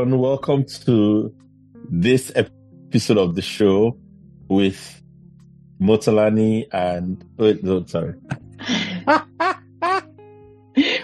[0.00, 1.30] everyone, welcome to
[1.90, 3.98] this episode of the show
[4.48, 5.02] with
[5.78, 8.14] Motolani and wait, no, sorry.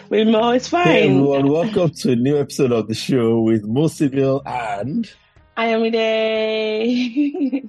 [0.08, 0.86] with Mo, it's fine.
[0.86, 5.12] Hey everyone, welcome to a new episode of the show with Mo Sibyl and
[5.58, 7.62] I am day.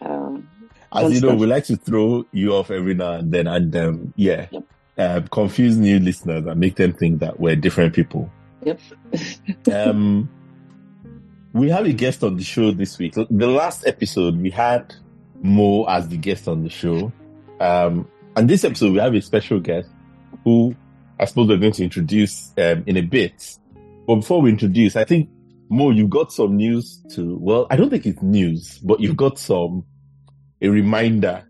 [0.00, 0.48] um,
[0.92, 4.12] as you know, we like to throw you off every now and then and um,
[4.16, 4.48] yeah.
[4.50, 4.64] Yep.
[5.00, 8.30] Um, confuse new listeners and make them think that we're different people.
[8.64, 8.80] Yep.
[9.72, 10.28] um,
[11.54, 13.14] we have a guest on the show this week.
[13.14, 14.94] The last episode we had
[15.42, 17.10] Mo as the guest on the show.
[17.60, 19.88] Um, and this episode we have a special guest
[20.44, 20.76] who
[21.18, 23.56] I suppose we're going to introduce um, in a bit.
[24.06, 25.30] But before we introduce, I think
[25.70, 27.38] Mo, you've got some news to.
[27.38, 29.86] Well, I don't think it's news, but you've got some
[30.60, 31.42] a reminder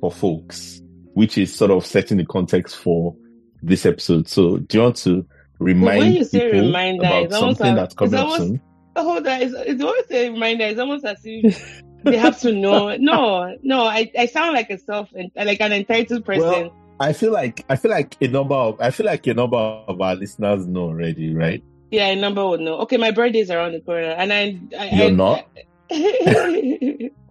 [0.00, 0.82] for folks,
[1.14, 3.14] which is sort of setting the context for
[3.62, 4.28] this episode.
[4.28, 5.26] So, do you want to
[5.58, 8.60] remind when you say people reminder, about it's something that's coming oh, it's up soon?
[8.96, 10.64] hold on, it's, it's always a reminder.
[10.64, 12.96] It's almost as if they have to know.
[12.96, 16.48] No, no, I, I sound like a self, like an entitled person.
[16.48, 19.56] Well, I feel like I feel like a number of I feel like a number
[19.56, 21.62] of our listeners know already, right?
[21.94, 22.78] yeah, a number would know.
[22.80, 25.48] Okay, my birthday is around the corner, and I, I You're I, not.
[25.90, 27.10] I,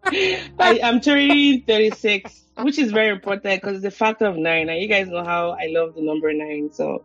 [0.59, 4.69] I'm turning 36, which is very important because it's a factor of nine.
[4.69, 7.03] And you guys know how I love the number nine, so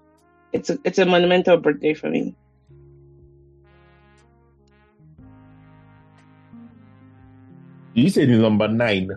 [0.53, 2.35] it's a it's a monumental birthday for me.
[7.95, 9.11] You said number nine.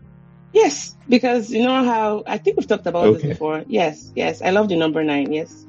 [0.53, 3.19] Yes, because you know how I think we've talked about Okay.
[3.21, 3.63] this before.
[3.67, 5.31] Yes, yes, I love the number nine.
[5.31, 5.65] Yes,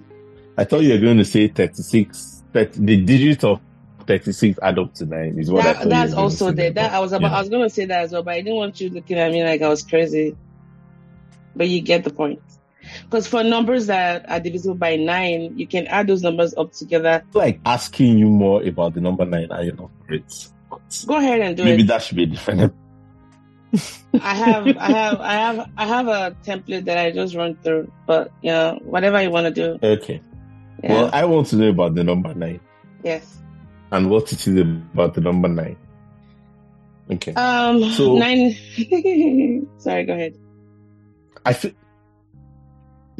[0.57, 2.43] I thought you were going to say 36.
[2.53, 3.61] That the digit of
[4.07, 6.71] 36 add up to nine is what I that, you that's also there.
[6.71, 7.31] there, That I was about.
[7.31, 7.37] yeah.
[7.37, 9.33] I was going to say that as well, but I didn't want you looking at
[9.33, 10.37] me like I was crazy.
[11.55, 12.41] But you get the point.
[13.05, 17.23] Because for numbers that are divisible by nine, you can add those numbers up together.
[17.33, 20.49] like asking you more about the number nine and you're not great.
[21.07, 21.77] Go ahead and do maybe it.
[21.77, 22.75] Maybe that should be different.
[24.21, 27.91] I have, I have, I have, I have a template that I just run through.
[28.07, 29.87] But yeah, whatever you want to do.
[29.87, 30.21] Okay.
[30.83, 30.93] Yeah.
[30.93, 32.61] Well, I want to know about the number nine
[33.03, 33.42] yes.
[33.93, 35.77] And what it is about the number nine.
[37.11, 37.35] Okay.
[37.35, 37.91] Um.
[37.93, 38.57] So- nine.
[39.79, 40.05] Sorry.
[40.05, 40.37] Go ahead.
[41.45, 41.73] I feel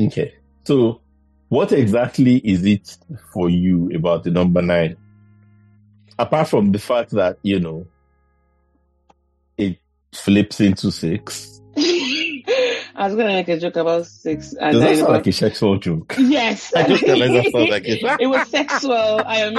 [0.01, 0.35] okay.
[0.65, 1.01] So,
[1.49, 2.97] what exactly is it
[3.33, 4.97] for you about the number nine?
[6.19, 7.87] Apart from the fact that you know
[9.59, 9.79] it
[10.15, 11.52] flips into six,
[13.03, 15.77] I was gonna make a joke about six and does that sound like a sexual
[15.77, 16.15] joke?
[16.19, 16.73] Yes.
[16.77, 18.01] I just realized that sounds like it.
[18.21, 19.21] it was sexual.
[19.27, 19.55] I am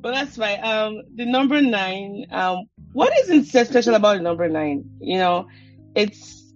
[0.00, 0.60] But that's fine.
[0.62, 2.26] Um, the number nine.
[2.30, 4.88] Um, what isn't so special about the number nine?
[5.00, 5.48] You know,
[5.96, 6.54] it's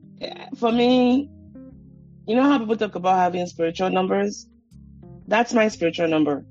[0.56, 1.28] for me.
[2.28, 4.46] You know how people talk about having spiritual numbers.
[5.26, 6.44] That's my spiritual number,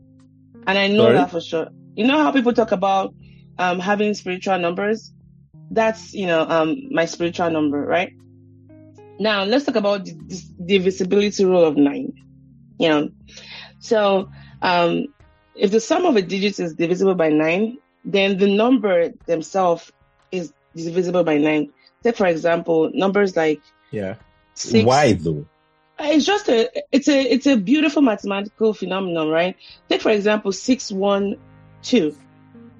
[0.65, 1.15] and I know Sorry?
[1.15, 1.67] that for sure.
[1.95, 3.13] You know how people talk about
[3.57, 5.11] um having spiritual numbers.
[5.69, 8.11] That's you know um my spiritual number, right?
[9.19, 12.13] Now let's talk about the, the divisibility rule of nine.
[12.79, 13.09] You know,
[13.79, 14.29] so
[14.61, 15.05] um
[15.55, 19.91] if the sum of a digit is divisible by nine, then the number themselves
[20.31, 21.71] is divisible by nine.
[22.03, 24.15] Take for example, numbers like Yeah.
[24.55, 24.85] six.
[24.85, 25.45] Why though?
[25.99, 29.55] It's just a it's a it's a beautiful mathematical phenomenon, right?
[29.89, 31.35] Take for example six one
[31.81, 32.15] two.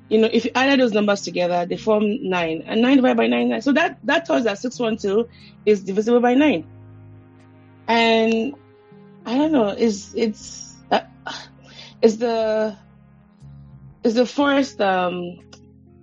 [0.09, 3.27] You know, if you add those numbers together, they form nine, and nine divided by
[3.27, 3.61] nine, nine.
[3.61, 5.27] So that that tells us that six one two
[5.65, 6.65] is divisible by nine.
[7.87, 8.55] And
[9.25, 11.01] I don't know, is it's uh,
[12.01, 12.77] is the
[14.03, 15.39] is the first um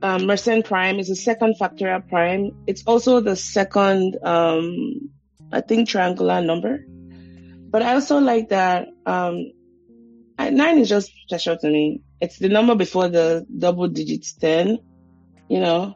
[0.02, 2.52] um Mersenne prime is the second factorial prime.
[2.66, 5.10] It's also the second um
[5.52, 6.84] I think triangular number.
[7.70, 9.52] But I also like that um
[10.38, 12.02] nine is just special to me.
[12.20, 14.78] It's the number before the double digits ten,
[15.48, 15.94] you know.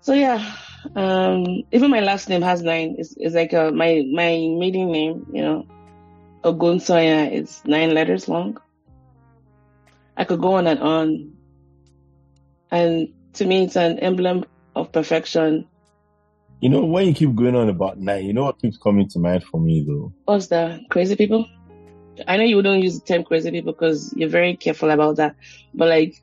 [0.00, 0.54] So yeah,
[0.94, 2.96] um even my last name has nine.
[2.98, 5.66] It's, it's like uh my my maiden name, you know.
[6.44, 8.56] Ogunsoya is nine letters long.
[10.16, 11.32] I could go on and on.
[12.70, 14.44] And to me, it's an emblem
[14.74, 15.69] of perfection.
[16.60, 19.18] You know, when you keep going on about nine, you know what keeps coming to
[19.18, 20.12] mind for me though?
[20.26, 20.80] What's that?
[20.90, 21.46] Crazy people?
[22.28, 25.36] I know you don't use the term crazy people because you're very careful about that,
[25.72, 26.22] but like,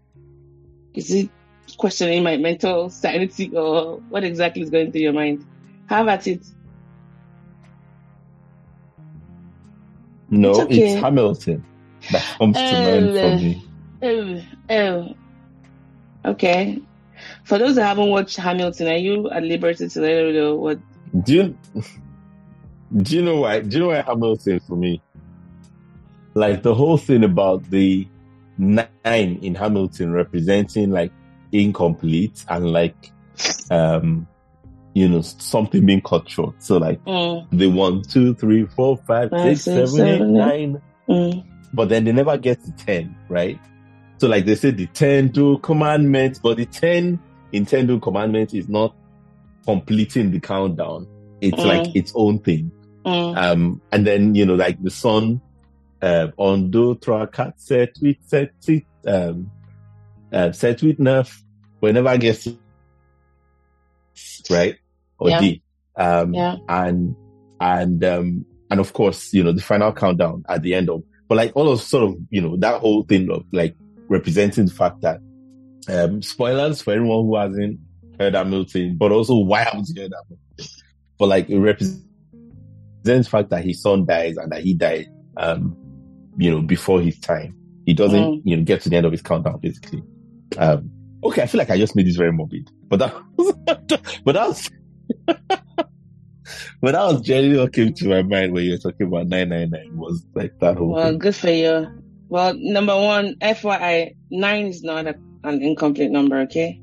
[0.93, 1.29] is it
[1.77, 5.43] questioning my mental sanity or what exactly is going through your mind?
[5.89, 6.45] Have at it.
[10.29, 11.01] No, It's it's.
[11.01, 11.63] Hamilton
[12.11, 14.43] that comes to mind for Um, me.
[14.69, 15.15] Oh,
[16.25, 16.31] oh.
[16.31, 16.79] Okay.
[17.43, 20.79] For those that haven't watched Hamilton, are you at liberty to let know what?
[21.23, 21.57] Do you
[22.95, 23.59] do you know why?
[23.61, 25.01] Do you know why Hamilton for me?
[26.33, 28.07] Like the whole thing about the
[28.57, 31.11] nine in Hamilton representing like
[31.51, 33.11] incomplete and like
[33.71, 34.27] um
[34.93, 36.55] you know something being cut short.
[36.59, 40.35] So like Mm, the one, two, three, four, five, Five, six, six, seven, eight, seven,
[40.35, 40.39] eight.
[40.39, 40.81] nine.
[41.07, 41.43] mm,
[41.73, 43.59] but then they never get to 10, right?
[44.19, 47.19] So like they say the 10 Duel Commandments, but the 10
[47.51, 48.95] in 10 Duel Commandments is not
[49.65, 51.07] completing the countdown.
[51.41, 51.65] It's Mm.
[51.65, 52.71] like its own thing.
[53.05, 55.39] mm, Um, and then, you know, like the son,
[56.01, 59.49] uh, on do trakat set with set it, um,
[60.33, 61.41] uh, set with nerf,
[61.79, 62.57] whenever gets to-
[64.49, 64.75] right?
[65.19, 65.39] Or Yeah.
[65.39, 65.61] D.
[65.95, 66.57] Um, yeah.
[66.69, 67.15] and
[67.59, 71.37] and um and of course you know the final countdown at the end of but
[71.37, 73.75] like all of sort of you know that whole thing of like
[74.09, 75.19] representing the fact that
[75.89, 77.79] um spoilers for anyone who hasn't
[78.19, 80.73] heard Hamilton but also why haven't you heard Hamilton
[81.17, 82.03] but like it represents
[83.03, 85.07] the fact that his son dies and that he died
[85.37, 85.75] um
[86.37, 87.55] you know before his time
[87.85, 88.41] he doesn't Mm.
[88.43, 90.03] you know get to the end of his countdown basically
[90.57, 90.89] um
[91.23, 93.13] okay I feel like I just made this very morbid but that
[94.25, 94.69] but that was
[96.81, 99.97] but that was generally what came to my mind when you were talking about 999
[99.97, 101.19] was like that whole Well, thing.
[101.19, 101.87] good for you.
[102.29, 106.81] Well, number one, FYI, nine is not a, an incomplete number, okay?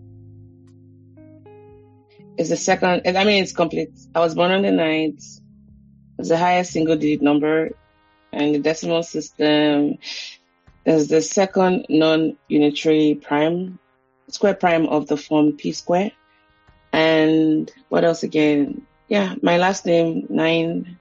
[2.37, 3.91] It's the second, I mean, it's complete.
[4.15, 5.23] I was born on the ninth.
[6.19, 7.71] It's the highest single digit number
[8.33, 9.99] and the decimal system.
[10.85, 13.79] There's the second non-unitary prime,
[14.29, 16.13] square prime of the form P square.
[16.93, 18.87] And what else again?
[19.09, 20.99] Yeah, my last name, nine.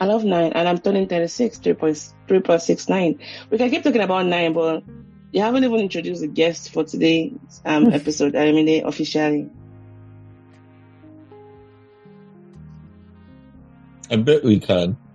[0.00, 3.18] I love nine, and I'm turning 36, 3.69.
[3.50, 4.82] We can keep talking about nine, but
[5.30, 7.32] you haven't even introduced the guest for today's
[7.66, 9.50] um, episode, I mean, officially.
[14.10, 14.96] I bet we can.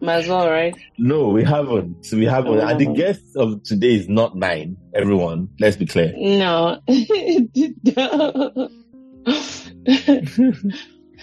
[0.00, 0.74] Might as well, right?
[0.96, 2.06] No, we haven't.
[2.06, 2.58] So we haven't.
[2.58, 4.78] And the guest of today is not nine.
[4.94, 6.14] Everyone, let's be clear.
[6.16, 6.80] No.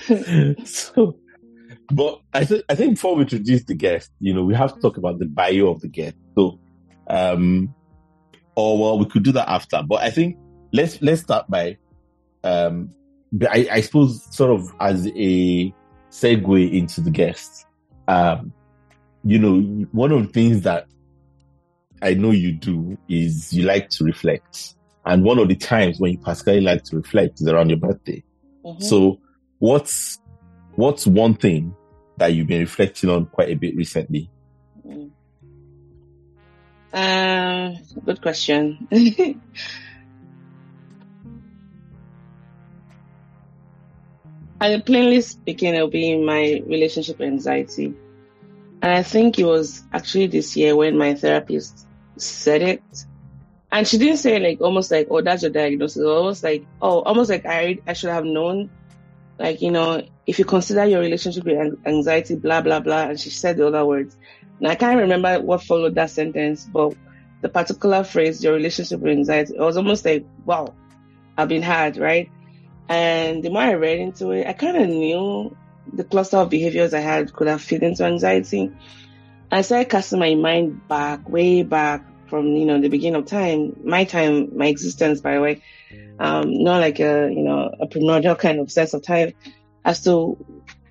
[0.64, 1.18] so,
[1.92, 4.82] but I think I think before we introduce the guest, you know, we have to
[4.82, 6.18] talk about the bio of the guest.
[6.36, 6.60] So,
[7.10, 7.74] um,
[8.56, 9.82] or well, we could do that after.
[9.88, 10.38] But I think
[10.74, 11.78] let's let's start by,
[12.44, 12.90] um,
[13.50, 15.74] I, I suppose sort of as a
[16.12, 17.66] segue into the guest.
[18.08, 18.52] Um,
[19.24, 19.60] you know,
[19.92, 20.88] one of the things that
[22.02, 24.76] I know you do is you like to reflect.
[25.06, 28.24] And one of the times when you particularly like to reflect is around your birthday.
[28.66, 28.84] Mhm.
[28.84, 29.20] So
[29.60, 30.20] what's
[30.76, 31.76] what's one thing
[32.18, 34.30] that you've been reflecting on quite a bit recently?
[36.94, 38.88] Um, good question.
[44.62, 47.94] and plainly speaking, it'll be my relationship anxiety.
[48.82, 52.84] And I think it was actually this year when my therapist said it.
[53.72, 56.04] And she didn't say like almost like, oh, that's your diagnosis.
[56.04, 58.70] Almost like, oh, almost like I I should have known.
[59.38, 63.04] Like, you know, if you consider your relationship with anxiety, blah, blah, blah.
[63.04, 64.18] And she said the other words.
[64.60, 66.96] And I can't remember what followed that sentence, but
[67.42, 70.74] the particular phrase, your relationship with anxiety, it was almost like, wow,
[71.38, 72.30] I've been hard, right?
[72.90, 75.56] And the more I read into it, I kind of knew
[75.94, 78.72] the cluster of behaviors I had could have fit into anxiety.
[79.50, 83.80] I started casting my mind back, way back from, you know, the beginning of time,
[83.86, 85.64] my time, my existence, by the way,
[86.20, 89.34] um, not like a, you know, a primordial kind of sense of time
[89.88, 90.38] as to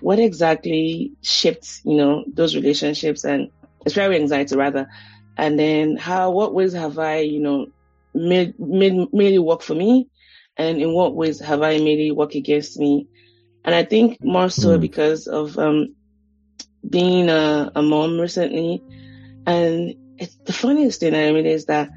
[0.01, 3.51] what exactly shaped, you know, those relationships and
[3.85, 4.89] especially anxiety rather.
[5.37, 7.67] And then how, what ways have I, you know,
[8.15, 10.09] made, made, made it work for me?
[10.57, 13.07] And in what ways have I made it work against me?
[13.65, 14.79] And I think more so Hmm.
[14.79, 15.95] because of, um,
[16.89, 18.85] being a, a mom recently.
[19.45, 21.91] And it's, the funniest thing I mean is that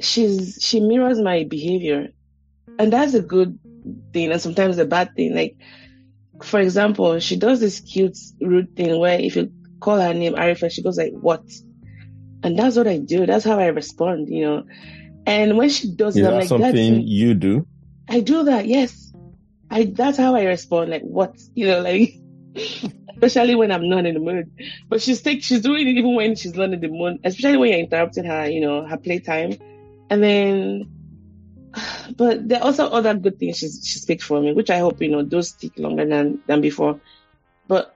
[0.00, 2.08] she's, she mirrors my behavior.
[2.78, 3.58] And that's a good
[4.12, 5.34] thing and sometimes a bad thing.
[5.34, 5.56] Like,
[6.42, 10.70] for example, she does this cute, rude thing where if you call her name Arifa,
[10.70, 11.42] she goes like, what?
[12.42, 13.26] And that's what I do.
[13.26, 14.64] That's how I respond, you know.
[15.26, 17.66] And when she does Is it, I'm that like, something that's, you do?
[18.08, 19.12] I do that, yes.
[19.70, 21.36] I, that's how I respond, like, what?
[21.54, 22.14] You know, like,
[23.22, 24.50] especially when I'm not in the mood.
[24.88, 27.70] But she's take, she's doing it even when she's not in the mood, especially when
[27.70, 29.56] you're interrupting her, you know, her playtime.
[30.10, 30.90] And then,
[32.16, 35.00] but there are also other good things she, she speaks for me, which I hope,
[35.00, 37.00] you know, those stick longer than, than before.
[37.68, 37.94] But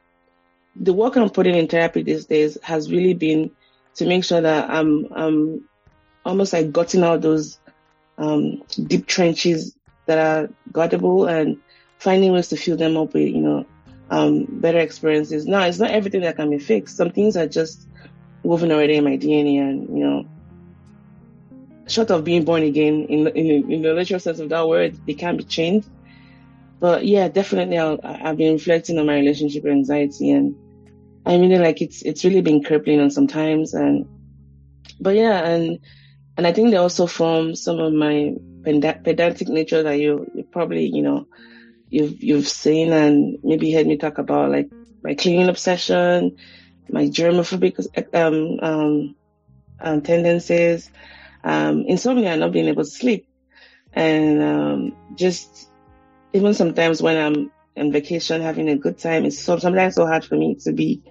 [0.74, 3.50] the work I'm putting in therapy these days has really been
[3.96, 5.68] to make sure that I'm, I'm
[6.24, 7.58] almost like gutting out those
[8.18, 11.58] um, deep trenches that are guardable and
[11.98, 13.66] finding ways to fill them up with, you know,
[14.10, 15.46] um, better experiences.
[15.46, 16.96] Now, it's not everything that can be fixed.
[16.96, 17.88] Some things are just
[18.42, 20.28] woven already in my DNA and, you know,
[21.86, 25.14] short of being born again in, in, in the literal sense of that word, they
[25.14, 25.88] can't be changed.
[26.78, 30.54] But yeah, definitely i have been reflecting on my relationship with anxiety and
[31.24, 34.06] I mean, like it's, it's really been crippling on sometimes and,
[35.00, 35.80] but yeah, and,
[36.36, 40.86] and I think they also form some of my pedantic nature that you, you probably,
[40.86, 41.26] you know,
[41.88, 44.70] you've you've seen and maybe heard me talk about like
[45.02, 46.36] my cleaning obsession,
[46.88, 49.16] my germophobic um, um,
[49.80, 50.90] um, tendencies,
[51.46, 53.28] um, insomnia, not being able to sleep,
[53.92, 55.70] and um, just
[56.32, 60.24] even sometimes when I'm on vacation having a good time, it's so, sometimes so hard
[60.24, 61.02] for me to be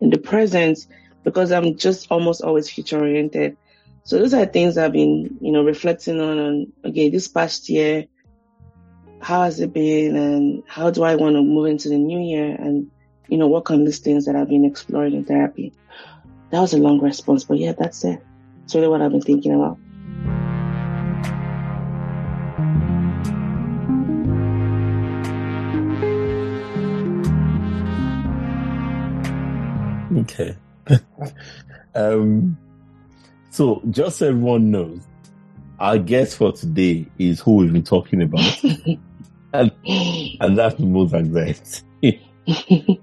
[0.00, 0.78] in the present
[1.22, 3.58] because I'm just almost always future oriented.
[4.04, 6.38] So those are things I've been, you know, reflecting on.
[6.38, 8.06] On okay, this past year,
[9.20, 12.54] how has it been and how do I want to move into the new year
[12.54, 12.90] and,
[13.28, 15.74] you know, work on these things that I've been exploring in therapy.
[16.50, 18.22] That was a long response, but yeah, that's it.
[18.64, 19.78] It's really what I've been thinking about.
[30.22, 30.56] Okay.
[31.94, 32.56] um,
[33.50, 35.06] so just so everyone knows,
[35.78, 38.64] our guest for today is who we've been talking about.
[39.52, 39.72] and,
[40.40, 41.82] and that's the most anxiety.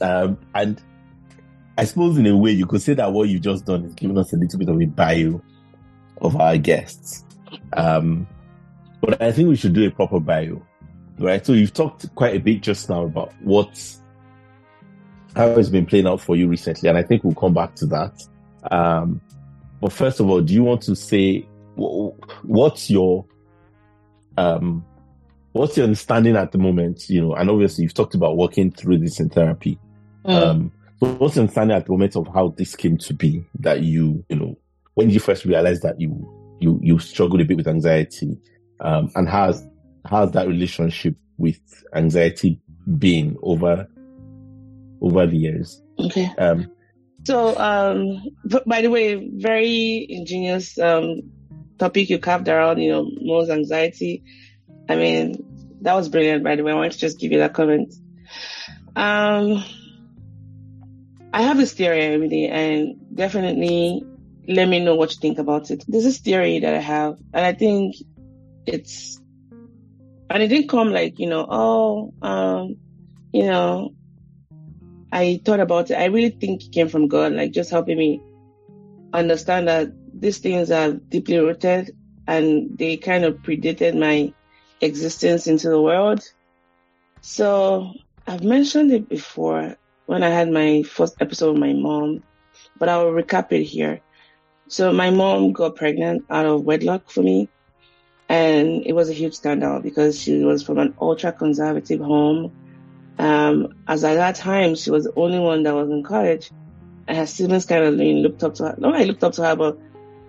[0.00, 0.80] um, and
[1.80, 4.18] I suppose in a way you could say that what you've just done is giving
[4.18, 5.40] us a little bit of a bio
[6.20, 7.24] of our guests.
[7.72, 8.28] Um,
[9.00, 10.60] but I think we should do a proper bio,
[11.18, 11.44] right?
[11.44, 13.70] So you've talked quite a bit just now about what
[15.34, 17.86] how it's been playing out for you recently, and I think we'll come back to
[17.86, 18.28] that.
[18.70, 19.22] Um,
[19.80, 23.24] but first of all, do you want to say what's your
[24.36, 24.84] um
[25.52, 27.08] what's your understanding at the moment?
[27.08, 29.78] You know, and obviously you've talked about working through this in therapy.
[30.26, 30.34] Mm.
[30.34, 34.36] Um, your understanding at the moment of how this came to be that you, you
[34.36, 34.58] know,
[34.94, 38.38] when you first realized that you, you, you struggled a bit with anxiety?
[38.80, 39.64] Um, and how's,
[40.04, 41.58] how's that relationship with
[41.94, 42.60] anxiety
[42.98, 43.88] been over,
[45.00, 45.82] over the years?
[45.98, 46.30] Okay.
[46.38, 46.70] Um,
[47.24, 48.22] so, um,
[48.66, 51.30] by the way, very ingenious, um,
[51.78, 54.22] topic you carved around, you know, most anxiety.
[54.88, 56.72] I mean, that was brilliant, by the way.
[56.72, 57.94] I want to just give you that comment.
[58.96, 59.64] Um,
[61.32, 64.02] I have this theory every and definitely
[64.48, 65.84] let me know what you think about it.
[65.86, 67.94] This theory that I have, and I think
[68.66, 69.20] it's,
[70.28, 72.76] and it didn't come like, you know, oh, um,
[73.32, 73.94] you know,
[75.12, 75.94] I thought about it.
[75.94, 78.20] I really think it came from God, like just helping me
[79.12, 81.96] understand that these things are deeply rooted
[82.26, 84.32] and they kind of predated my
[84.80, 86.22] existence into the world.
[87.20, 87.92] So
[88.26, 89.76] I've mentioned it before
[90.10, 92.24] when I had my first episode with my mom,
[92.80, 94.00] but I will recap it here.
[94.66, 97.48] So my mom got pregnant out of wedlock for me.
[98.28, 102.50] And it was a huge scandal because she was from an ultra conservative home.
[103.20, 106.50] Um, as at that time, she was the only one that was in college.
[107.06, 108.74] And her siblings kind of looked up to her.
[108.78, 109.78] No, I looked up to her, but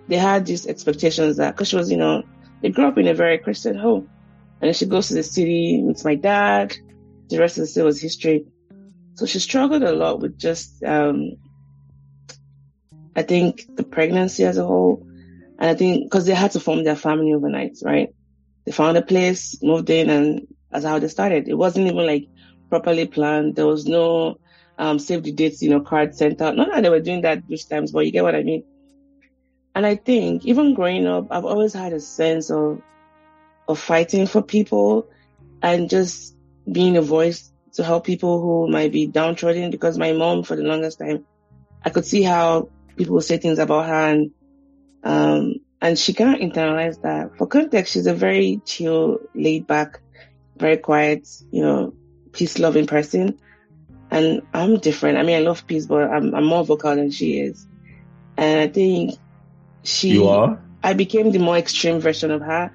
[0.06, 2.22] they had these expectations that, cause she was, you know,
[2.60, 4.08] they grew up in a very Christian home.
[4.60, 6.76] And then she goes to the city, meets my dad.
[7.30, 8.46] The rest of the city was history.
[9.14, 11.32] So she struggled a lot with just, um,
[13.14, 15.06] I think the pregnancy as a whole.
[15.58, 18.08] And I think, cause they had to form their family overnight, right?
[18.64, 21.48] They found a place, moved in, and that's how they started.
[21.48, 22.28] It wasn't even like
[22.70, 23.54] properly planned.
[23.54, 24.38] There was no,
[24.78, 26.56] um, save the dates, you know, card sent out.
[26.56, 28.64] Not that they were doing that those times, but you get what I mean.
[29.74, 32.80] And I think even growing up, I've always had a sense of
[33.68, 35.08] of fighting for people
[35.62, 36.36] and just
[36.70, 40.62] being a voice to help people who might be downtrodden because my mom for the
[40.62, 41.24] longest time
[41.84, 44.30] I could see how people say things about her and
[45.02, 47.36] um and she can't internalize that.
[47.36, 50.00] For context, she's a very chill, laid back,
[50.56, 51.94] very quiet, you know,
[52.32, 53.36] peace loving person.
[54.08, 55.18] And I'm different.
[55.18, 57.66] I mean, I love peace, but I'm, I'm more vocal than she is.
[58.36, 59.18] And I think
[59.82, 60.62] she, you are?
[60.84, 62.72] I became the more extreme version of her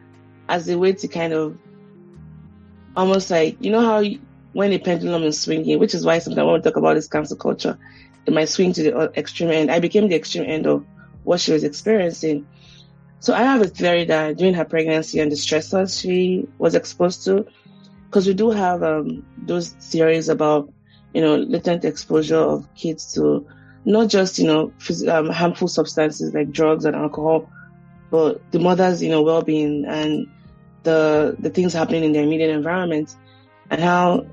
[0.50, 1.58] as a way to kind of
[2.94, 4.04] almost like, you know how
[4.54, 7.38] when the pendulum is swinging, which is why sometimes when we talk about this cancel
[7.38, 7.78] culture,
[8.26, 9.72] it might swing to the extreme end.
[9.72, 10.86] I became the extreme end of
[11.24, 12.48] what she was experiencing.
[13.20, 17.26] So I have a theory that during her pregnancy and the stressors she was exposed
[17.26, 17.48] to,
[18.06, 20.72] because we do have um, those theories about,
[21.14, 23.48] you know, latent exposure of kids to
[23.86, 24.74] not just, you know,
[25.10, 27.50] um, harmful substances like drugs and alcohol,
[28.10, 30.28] but the mother's, you know, well-being and
[30.84, 33.16] the, the things happening in their immediate environment
[33.70, 34.26] and how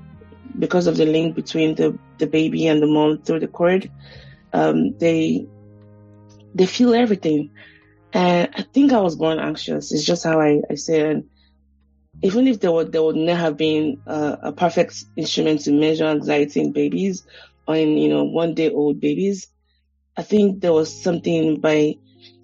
[0.57, 3.91] because of the link between the, the baby and the mom through the cord,
[4.53, 5.47] um, they
[6.53, 7.51] they feel everything.
[8.13, 9.91] And I think I was born anxious.
[9.91, 11.25] It's just how I, I say it.
[12.21, 16.05] even if there would there would not have been a, a perfect instrument to measure
[16.05, 17.23] anxiety in babies
[17.67, 19.47] or in you know one day old babies,
[20.17, 21.95] I think there was something by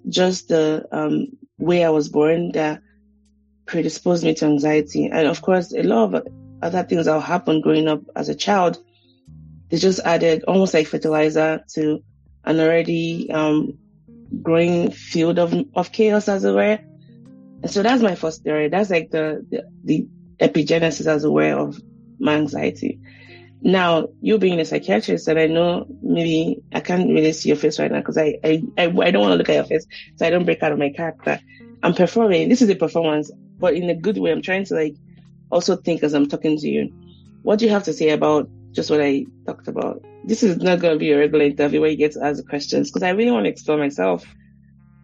[0.08, 1.28] just the um,
[1.58, 2.82] way I was born that
[3.66, 5.06] predisposed me to anxiety.
[5.06, 6.26] And of course, a lot of
[6.62, 8.78] other things that happened growing up as a child,
[9.68, 12.02] they just added almost like fertilizer to
[12.44, 13.78] an already um,
[14.42, 16.78] growing field of, of chaos, as it were.
[17.62, 18.68] And so that's my first theory.
[18.68, 20.06] That's like the, the, the
[20.40, 21.80] epigenesis, as it were, of
[22.18, 23.00] my anxiety.
[23.64, 27.78] Now, you being a psychiatrist, and I know maybe I can't really see your face
[27.78, 30.26] right now because I, I, I, I don't want to look at your face so
[30.26, 31.38] I don't break out of my character.
[31.82, 32.48] I'm performing.
[32.48, 34.32] This is a performance, but in a good way.
[34.32, 34.96] I'm trying to like
[35.52, 36.92] also think as I'm talking to you.
[37.42, 40.02] What do you have to say about just what I talked about?
[40.24, 42.90] This is not going to be a regular interview where you get to ask questions
[42.90, 44.24] because I really want to explore myself.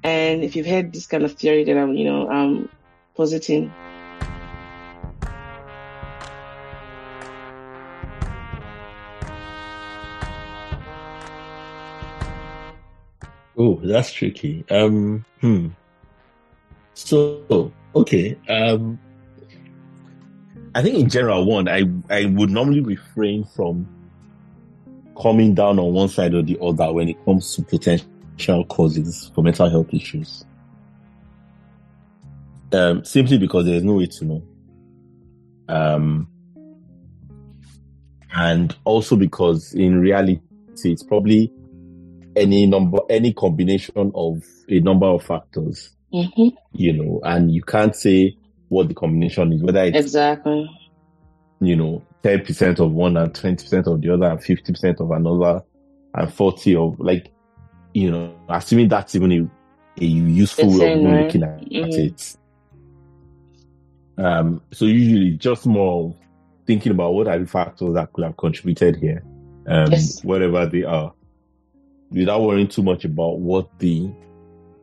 [0.02, 2.68] And if you've heard this kind of theory that I'm, you know, um,
[3.14, 3.72] positing.
[13.60, 14.64] Oh, that's tricky.
[14.70, 15.68] Um, hmm.
[16.94, 18.38] So, okay.
[18.48, 19.00] Um,
[20.78, 23.88] I think in general, one, I, I would normally refrain from
[25.20, 29.42] coming down on one side or the other when it comes to potential causes for
[29.42, 30.44] mental health issues.
[32.72, 34.42] Um, simply because there's no way to know.
[35.68, 36.28] Um,
[38.32, 40.38] and also because in reality,
[40.84, 41.52] it's probably
[42.36, 46.56] any number, any combination of a number of factors, mm-hmm.
[46.70, 48.37] you know, and you can't say
[48.68, 50.68] what the combination is, whether it's exactly,
[51.60, 55.62] you know, 10% of one and 20% of the other and 50% of another
[56.14, 57.32] and 40 of like,
[57.94, 61.24] you know, assuming that's even a, a useful way of right?
[61.24, 62.00] looking at, mm-hmm.
[62.00, 62.36] it.
[64.18, 66.14] Um, so usually just more
[66.66, 69.22] thinking about what are the factors that could have contributed here,
[69.66, 70.22] um, yes.
[70.24, 71.12] whatever they are,
[72.10, 74.10] without worrying too much about what the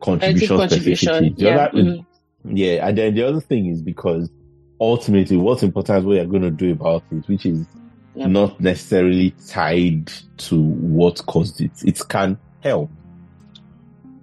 [0.00, 1.56] contribution, contribution yeah.
[1.56, 2.02] Other, mm-hmm.
[2.48, 4.30] Yeah, and then the other thing is because
[4.80, 7.66] ultimately what's important is what you're going to do about it, which is
[8.14, 8.28] yep.
[8.28, 11.72] not necessarily tied to what caused it.
[11.84, 12.90] It can help.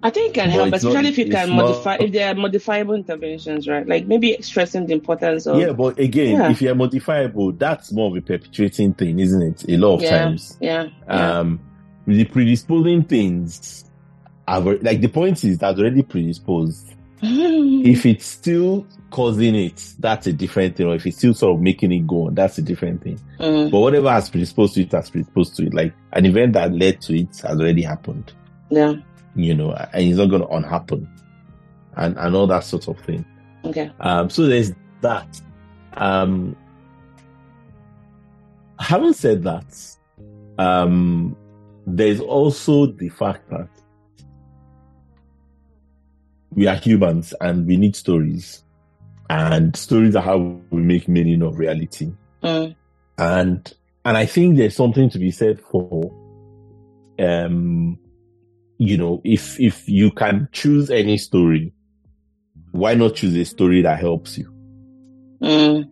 [0.02, 2.30] I think it can but help, especially not, if you can modify, not, if there
[2.30, 3.86] are modifiable interventions, right?
[3.88, 5.58] Like maybe stressing the importance of.
[5.58, 6.50] Yeah, but again, yeah.
[6.50, 9.64] if you're modifiable, that's more of a perpetuating thing, isn't it?
[9.66, 10.58] A lot of yeah, times.
[10.60, 10.88] Yeah.
[11.08, 11.58] Um,
[12.06, 12.16] yeah.
[12.16, 13.90] the predisposing things,
[14.46, 16.93] are, like the point is that's already predisposed
[17.86, 20.86] if it's still causing it, that's a different thing.
[20.86, 23.20] Or if it's still sort of making it go on, that's a different thing.
[23.38, 23.70] Mm.
[23.70, 25.74] But whatever has predisposed to it has predisposed to it.
[25.74, 28.32] Like an event that led to it has already happened.
[28.70, 28.94] Yeah.
[29.34, 31.08] You know, and it's not going to unhappen.
[31.96, 33.24] And, and all that sort of thing.
[33.64, 33.90] Okay.
[34.00, 35.40] Um, so there's that.
[35.94, 36.56] Um,
[38.78, 39.96] having said that,
[40.58, 41.36] um,
[41.86, 43.68] there's also the fact that
[46.54, 48.62] we are humans and we need stories.
[49.30, 52.12] And stories are how we make meaning of reality.
[52.42, 52.76] Mm.
[53.18, 56.12] And and I think there's something to be said for
[57.18, 57.98] um
[58.78, 61.72] you know, if if you can choose any story,
[62.72, 64.52] why not choose a story that helps you?
[65.40, 65.90] Mm.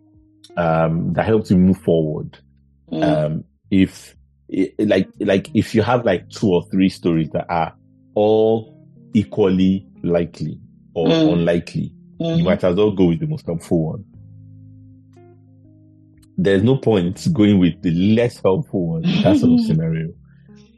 [0.55, 2.37] Um that helps you move forward.
[2.91, 3.03] Mm.
[3.03, 4.15] Um if
[4.77, 7.73] like like if you have like two or three stories that are
[8.13, 8.77] all
[9.15, 10.59] equally likely
[10.93, 11.33] or mm.
[11.33, 12.37] unlikely, mm-hmm.
[12.37, 14.05] you might as well go with the most helpful one.
[16.37, 20.09] There's no point going with the less helpful one in that sort of scenario.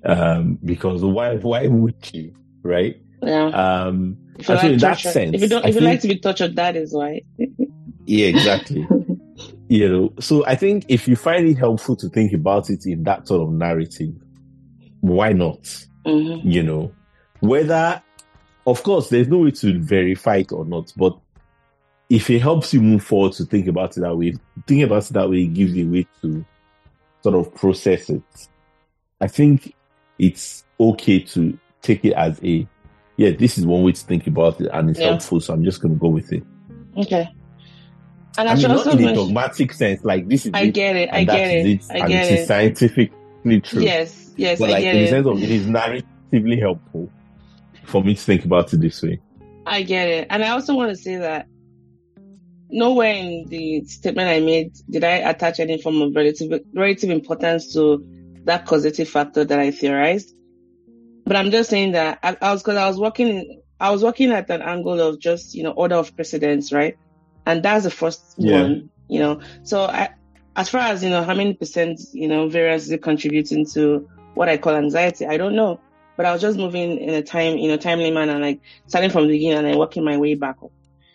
[0.03, 3.01] Um, because why why would you, right?
[3.23, 3.47] Yeah.
[3.47, 6.19] Um so like in that sense, if you don't, if you think, like to be
[6.19, 7.21] tortured, that is why.
[8.05, 8.85] yeah, exactly.
[9.69, 13.03] you know, so I think if you find it helpful to think about it in
[13.03, 14.13] that sort of narrative,
[14.99, 15.63] why not?
[16.05, 16.47] Mm-hmm.
[16.47, 16.91] You know,
[17.39, 18.01] whether
[18.65, 21.17] of course, there's no way to verify it or not, but
[22.09, 24.33] if it helps you move forward to think about it that way,
[24.67, 26.45] think about it that way, it gives you a way to
[27.23, 28.21] sort of process it,
[29.19, 29.73] I think
[30.19, 32.67] it's okay to take it as a,
[33.17, 35.07] yeah, this is one way to think about it and it's Yeah.
[35.09, 35.39] helpful.
[35.39, 36.43] So I'm just going to go with it.
[36.97, 37.27] Okay.
[38.37, 40.95] And I, I mean, not in a dogmatic sense, like this is I it, get
[40.95, 42.47] it, I and get it, it, I and get it is it.
[42.47, 43.81] scientifically true.
[43.81, 47.09] Yes, yes, but I like in the sense of it is narratively helpful
[47.85, 49.19] for me to think about it this way.
[49.65, 50.27] I get it.
[50.29, 51.47] And I also want to say that
[52.69, 57.73] nowhere in the statement I made did I attach any form of relative relative importance
[57.73, 58.03] to
[58.45, 60.33] that causative factor that I theorized.
[61.25, 64.31] But I'm just saying that I, I was because I was working I was working
[64.31, 66.95] at an angle of just, you know, order of precedence, right?
[67.45, 68.61] And that's the first Yeah.
[68.61, 69.41] one, you know.
[69.63, 70.09] So I
[70.55, 74.07] as far as, you know, how many percent, you know, variance is it contributing to
[74.35, 75.79] what I call anxiety, I don't know.
[76.17, 79.23] But I was just moving in a time, you know, timely manner, like starting from
[79.23, 80.71] the beginning and then working my way back up.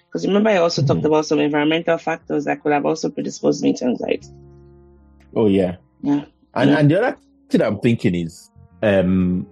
[0.08, 1.06] Because remember, I also talked Mhm.
[1.06, 4.28] about some environmental factors that could have also predisposed me to anxiety.
[5.34, 5.76] Oh yeah.
[6.02, 6.24] Yeah.
[6.54, 6.78] And Yeah.
[6.78, 7.16] and the other
[7.48, 8.50] thing I'm thinking is,
[8.82, 9.46] um,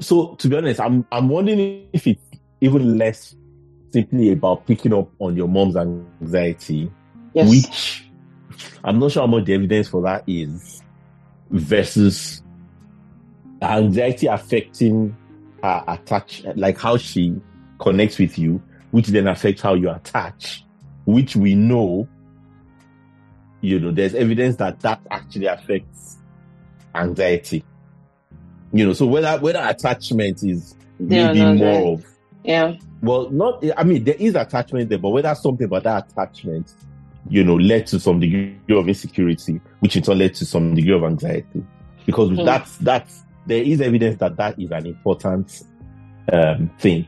[0.00, 2.22] so to be honest, I'm I'm wondering if it's
[2.60, 3.34] even less
[3.92, 6.90] simply about picking up on your mom's anxiety,
[7.32, 7.48] Yes.
[7.48, 8.10] which
[8.84, 10.82] I'm not sure how much the evidence for that is,
[11.50, 12.42] versus
[13.62, 15.16] anxiety affecting
[15.62, 17.34] her attach, like how she
[17.78, 20.64] connects with you, which then affects how you attach,
[21.04, 22.08] which we know,
[23.60, 26.18] you know, there's evidence that that actually affects
[26.94, 27.62] anxiety.
[28.72, 32.06] You know, so whether whether attachment is are maybe not more of
[32.44, 32.74] Yeah.
[33.02, 33.62] well, not.
[33.76, 36.72] I mean, there is attachment there, but whether something about that attachment,
[37.28, 40.94] you know, led to some degree of insecurity, which in turn led to some degree
[40.94, 41.62] of anxiety,
[42.06, 42.44] because Hmm.
[42.44, 45.62] that's that's there is evidence that that is an important
[46.32, 47.06] um, thing,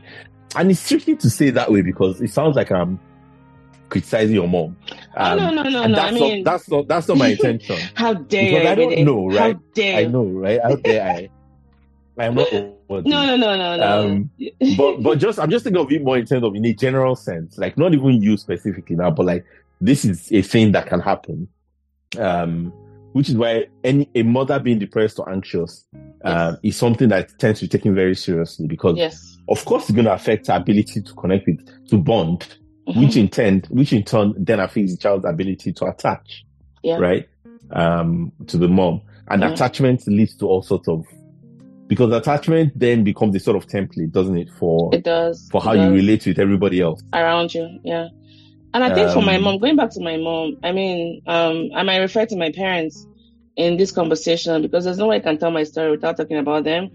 [0.55, 2.99] and it's tricky to say that way because it sounds like I'm
[3.89, 4.75] criticizing your mom.
[4.91, 5.99] oh, Um, no, no, no, and no.
[5.99, 7.77] I that's mean, not that's not that's not my intention.
[7.95, 8.69] how dare because you?
[8.69, 9.05] I don't Ebede?
[9.05, 9.55] know, right?
[9.55, 10.59] How dare I know, right?
[10.59, 11.29] Out there, I
[12.17, 12.51] I'm not.
[12.89, 13.09] worthy.
[13.09, 14.07] No, no, no, no, no.
[14.07, 14.29] Um,
[14.77, 17.15] but but just I'm just thinking of it more in terms of in a general
[17.15, 19.45] sense, like not even you specifically now, but like
[19.81, 21.47] this is a thing that can happen.
[22.19, 22.71] Um,
[23.13, 25.85] which is why any a mother being depressed or anxious
[26.25, 29.37] um, is something that tends to be taken very seriously because yes.
[29.49, 32.45] of course it's going to affect her ability to connect with to bond,
[32.87, 32.99] Mhm.
[32.99, 36.43] which in turn which in turn then affects the child's ability to attach,
[36.83, 36.97] Yeah.
[36.97, 37.25] right,
[37.71, 39.53] um, to the mom, and Yeah.
[39.53, 41.05] attachment leads to all sorts of
[41.87, 45.47] because attachment then becomes a sort of template, doesn't it, for It does.
[45.51, 47.01] for how you relate with everybody else.
[47.13, 47.79] around you.
[47.83, 48.07] Yeah.
[48.73, 51.69] And I think for my Um, mom, going back to my mom, I mean, um,
[51.75, 53.07] I might refer to my parents
[53.55, 56.63] in this conversation because there's no way I can tell my story without talking about
[56.63, 56.89] them.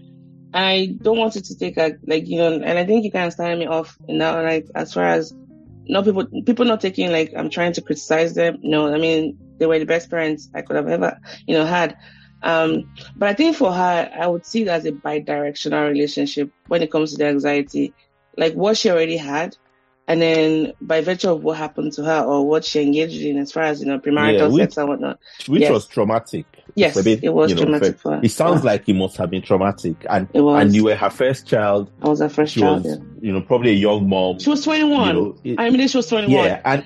[0.53, 3.31] I don't want it to take a, like, you know, and I think you can
[3.31, 5.33] start me off now, like, as far as
[5.85, 8.57] no people, people not taking, like, I'm trying to criticize them.
[8.61, 11.95] No, I mean, they were the best parents I could have ever, you know, had.
[12.41, 16.81] Um, but I think for her, I would see it as a bi-directional relationship when
[16.81, 17.93] it comes to the anxiety,
[18.37, 19.55] like what she already had,
[20.09, 23.51] and then by virtue of what happened to her or what she engaged in as
[23.53, 25.19] far as you know premarital Yeah, which- sex and whatnot.
[25.47, 25.71] Which Yes.
[25.71, 26.45] was traumatic.
[26.75, 28.21] Yes, it was you know, traumatic for- for her.
[28.23, 28.71] It sounds Yeah.
[28.71, 29.95] like it must have been traumatic.
[30.09, 30.61] And It was.
[30.61, 31.89] and you were her first child.
[32.01, 32.83] I was her first She child.
[32.83, 33.03] was, yeah.
[33.21, 34.39] you know, probably a young mom.
[34.39, 35.07] She was 21.
[35.15, 36.45] You know, it- I mean, she was 21.
[36.45, 36.83] yeah, and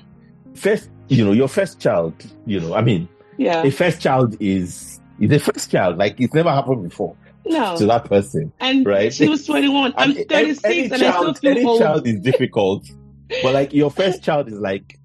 [0.54, 2.14] first, you know, your first child.
[2.46, 3.08] You know, I mean,
[3.38, 3.62] Yeah.
[3.64, 5.96] a first child is is a first child.
[5.96, 7.14] Like it's never happened before
[7.46, 7.76] no.
[7.78, 8.52] to that person.
[8.60, 9.12] and right?
[9.14, 9.94] she was 21.
[9.96, 11.80] I'm 36 any and I still child, feel any old.
[11.80, 12.84] child is difficult,
[13.42, 14.98] but like your first child is like,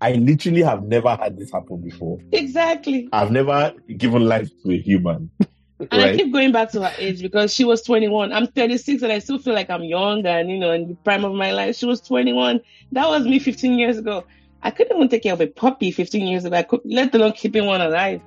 [0.00, 2.18] I literally have never had this happen before.
[2.32, 3.08] Exactly.
[3.12, 5.30] I've never given life to a human.
[5.90, 8.32] And I keep going back to her age because she was 21.
[8.32, 11.24] I'm 36 and I still feel like I'm young and, you know, in the prime
[11.24, 11.76] of my life.
[11.76, 12.60] She was 21.
[12.92, 14.24] That was me 15 years ago.
[14.62, 16.56] I couldn't even take care of a puppy 15 years ago.
[16.56, 18.20] I could, let alone keeping one alive.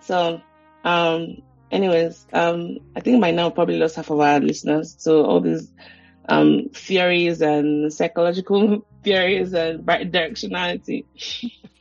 [0.00, 0.40] So,
[0.84, 4.94] um, anyways, um, I think by now probably lost half of our listeners.
[4.98, 5.70] So all these,
[6.28, 11.06] um, theories and psychological theories and directionality.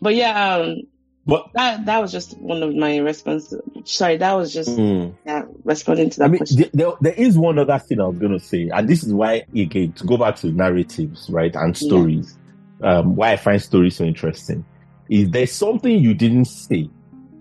[0.02, 0.78] But yeah, um,
[1.26, 3.62] But that that was just one of my responses.
[3.86, 6.70] Sorry, that was just mm, yeah, responding to that I mean, question.
[6.74, 9.44] there, there is one other thing I was going to say, and this is why,
[9.56, 11.88] again, to go back to narratives, right, and Yeah.
[11.88, 12.38] stories,
[12.84, 14.66] um, why I find stories so interesting
[15.10, 16.90] is there's something you didn't say,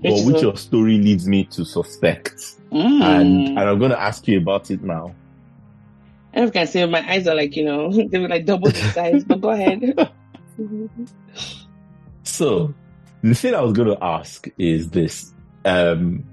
[0.02, 2.34] but Which which your story leads me to suspect,
[2.72, 3.02] Mm.
[3.02, 5.14] and and I'm going to ask you about it now.
[6.32, 8.28] I don't know if I can say my eyes are like you know they were
[8.28, 10.10] like double the size, but go ahead.
[12.22, 12.72] So,
[13.22, 15.32] the thing I was going to ask is this.
[15.64, 16.24] Um,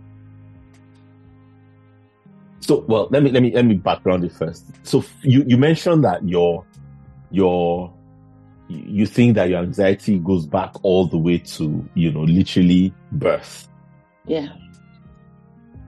[2.59, 4.65] so, well, let me let me let me background it first.
[4.83, 6.65] So, you you mentioned that your
[7.31, 7.93] your
[8.69, 13.67] you think that your anxiety goes back all the way to, you know, literally birth.
[14.25, 14.49] Yeah.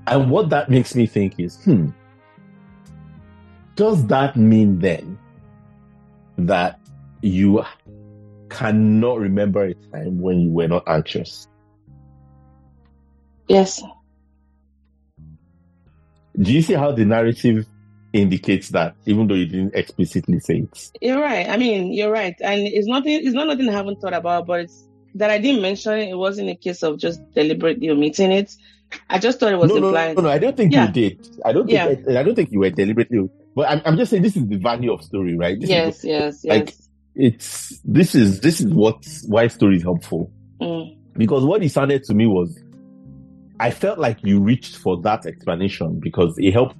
[0.07, 1.89] And what that makes me think is, hmm,
[3.79, 5.17] does that mean then
[6.37, 6.77] that
[7.21, 7.63] you
[8.49, 11.47] cannot remember a time when you were not anxious?
[13.47, 13.81] Yes.
[16.37, 17.65] Do you see how the narrative
[18.11, 20.91] indicates that, even though you didn't explicitly say it?
[20.99, 21.47] You're right.
[21.47, 22.35] I mean, you're right.
[22.41, 24.83] And it's nothing, it's not nothing I haven't thought about, but it's
[25.15, 26.09] that I didn't mention it.
[26.09, 28.53] It wasn't a case of just deliberately omitting it.
[29.09, 30.17] I just thought it was no, implied.
[30.17, 30.87] No, no, no, I don't think Yeah.
[30.87, 31.29] you did.
[31.45, 32.19] I don't think, Yeah.
[32.19, 34.91] I, don't think you were deliberately, but I'm, I'm just saying this is the value
[34.93, 35.59] of story, right?
[35.59, 36.57] This yes, is, yes, yes.
[36.67, 36.75] like-
[37.15, 40.31] it's, this is, this is what, why story is helpful.
[40.61, 42.57] Mm, Because what it sounded to me was,
[43.59, 46.77] I felt like you reached for that explanation because it helped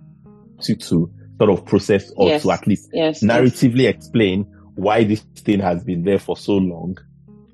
[0.68, 2.44] you to sort of process or Yes.
[2.44, 3.22] to at least yes.
[3.22, 3.32] yes.
[3.32, 4.44] narratively explain
[4.76, 6.98] why this thing has been there for so long,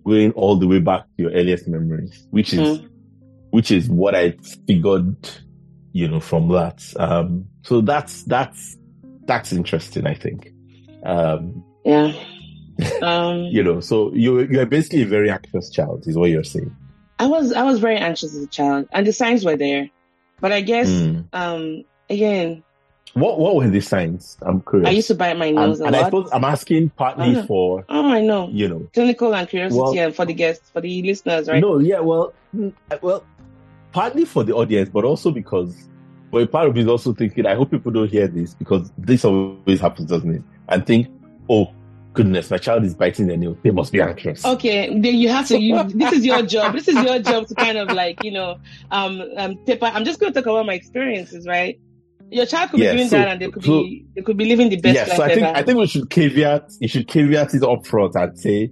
[0.06, 2.90] going all the way back to your earliest memories, which is, Mm.
[3.50, 4.36] which is what I
[4.68, 5.28] figured,
[5.94, 6.84] you know, from that.
[6.98, 8.78] Um, so that's, that's,
[9.26, 10.52] that's interesting, I think.
[11.04, 12.14] Um, Yeah.
[13.02, 16.76] Um, you know, so you're, you're basically a very anxious child is what you're saying.
[17.20, 19.90] I was I was very anxious as a child, and the signs were there,
[20.42, 21.24] but I guess Mm.
[21.32, 22.64] um again
[23.14, 24.38] What, what were the signs?
[24.42, 24.90] I'm curious.
[24.90, 27.44] I used to bite my and, nose a and I suppose I'm asking partly Oh.
[27.46, 28.50] for, oh, I know.
[28.52, 31.62] you know, Clinical and curiosity, Well- and for the guests, for the listeners, right?
[31.62, 33.24] No, yeah, well, mm, well,
[33.94, 35.88] partly for the audience, but also because,
[36.36, 39.24] but part of me is also thinking, I hope people don't hear this because this
[39.24, 40.42] always happens, doesn't it?
[40.68, 41.08] And think,
[41.50, 41.74] oh
[42.12, 43.58] goodness, my child is biting their nail.
[43.64, 44.44] They must be anxious.
[44.46, 45.58] Okay, then you have to.
[45.58, 46.74] You, this is your job.
[46.74, 48.58] This is your job to kind of like you know,
[48.92, 49.86] um, um, paper.
[49.86, 51.80] I'm just going to talk about my experiences, right?
[52.32, 54.36] Your child could Yeah, be doing so- that, and they could so- be they could
[54.36, 55.58] be living the best Yes, life so I think ever.
[55.58, 58.72] I think we should caveat you should caveat it up front and say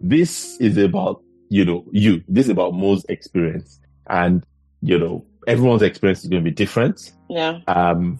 [0.00, 2.22] this is about you know you.
[2.28, 4.42] This is about Mo's experience, and
[4.80, 7.12] you know everyone's experience is going to be different.
[7.28, 8.18] yeah, Um,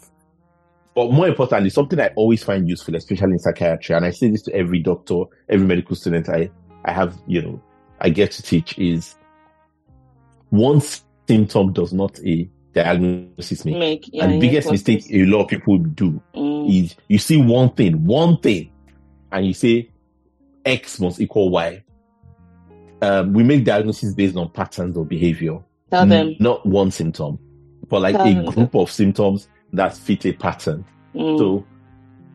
[0.95, 4.43] but more importantly, something I always find useful, especially in psychiatry, and I say this
[4.43, 6.51] to every doctor, every medical student I,
[6.85, 7.63] I have, you know,
[8.01, 9.15] I get to teach is
[10.51, 10.81] one
[11.27, 13.79] symptom does not a diagnosis make.
[13.79, 17.37] make yeah, and the biggest mistake a lot of people do Mm, is you see
[17.37, 18.71] one thing, one thing,
[19.33, 19.91] and you say
[20.65, 21.83] X must equal Y.
[23.03, 25.59] Um, we make diagnoses based on patterns of behavior,
[25.95, 26.29] tell them.
[26.29, 27.39] n- not one symptom,
[27.89, 28.45] but like Tell a them.
[28.47, 30.85] group of symptoms that fit a pattern.
[31.15, 31.65] Mm, So,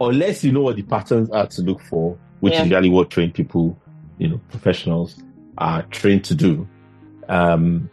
[0.01, 2.63] unless you know what the patterns are to look for, which Yeah.
[2.65, 3.77] is really what trained people,
[4.17, 5.21] you know, professionals
[5.57, 6.67] are trained to do,
[7.27, 7.89] um,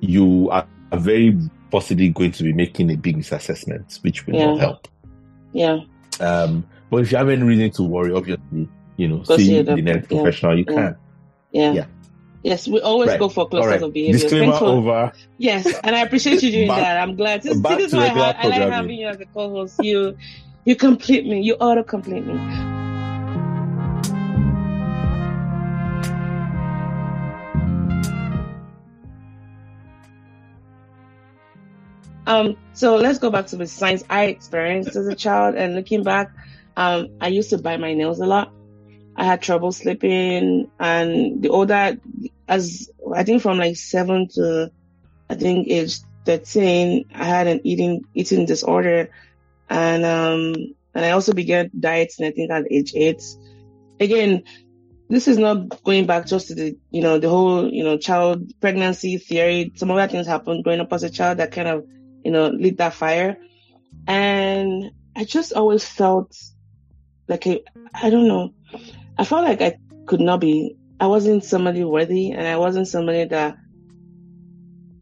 [0.00, 1.36] you are, very
[1.70, 4.88] possibly going to be making a big misassessment, which will not help.
[5.52, 5.78] yeah,
[6.20, 9.62] Um, but if you have any reason to worry, obviously, you know, Go see see
[9.62, 10.74] the the- next yeah, professional you yeah.
[10.74, 10.96] can.
[11.52, 11.84] yeah, Yeah.
[12.42, 13.18] Yes, we always Right.
[13.18, 13.82] go for All clusters right.
[13.82, 14.22] of behaviors.
[14.22, 15.12] Disclaimer Thanks for, over.
[15.38, 16.96] Yes, and I appreciate you doing Back- that.
[16.96, 17.42] I'm glad.
[17.42, 19.78] This, back this is to why I, I like having you as a co-host.
[19.82, 20.16] You,
[20.64, 21.42] you complete me.
[21.42, 22.34] You auto complete me.
[32.26, 35.56] Um, so let's go back to the signs I experienced as a child.
[35.56, 36.30] And looking back,
[36.76, 38.52] um, I used to bite my nails a lot.
[39.16, 41.98] I had trouble sleeping, and the older,
[42.48, 44.70] as I think from like seven to,
[45.28, 49.10] I think age thirteen, I had an eating eating disorder,
[49.68, 50.54] and um,
[50.94, 52.26] and I also began dieting.
[52.26, 53.22] I think at age eight.
[53.98, 54.44] Again,
[55.10, 58.52] this is not going back just to the you know the whole you know child
[58.60, 59.72] pregnancy theory.
[59.74, 61.84] Some other things happened growing up as a child that kind of
[62.24, 63.36] you know lit that fire,
[64.06, 66.36] and I just always felt
[67.28, 67.60] like I,
[67.92, 68.54] I don't know.
[69.20, 73.26] I felt like I could not be, I wasn't somebody worthy and I wasn't somebody
[73.26, 73.58] that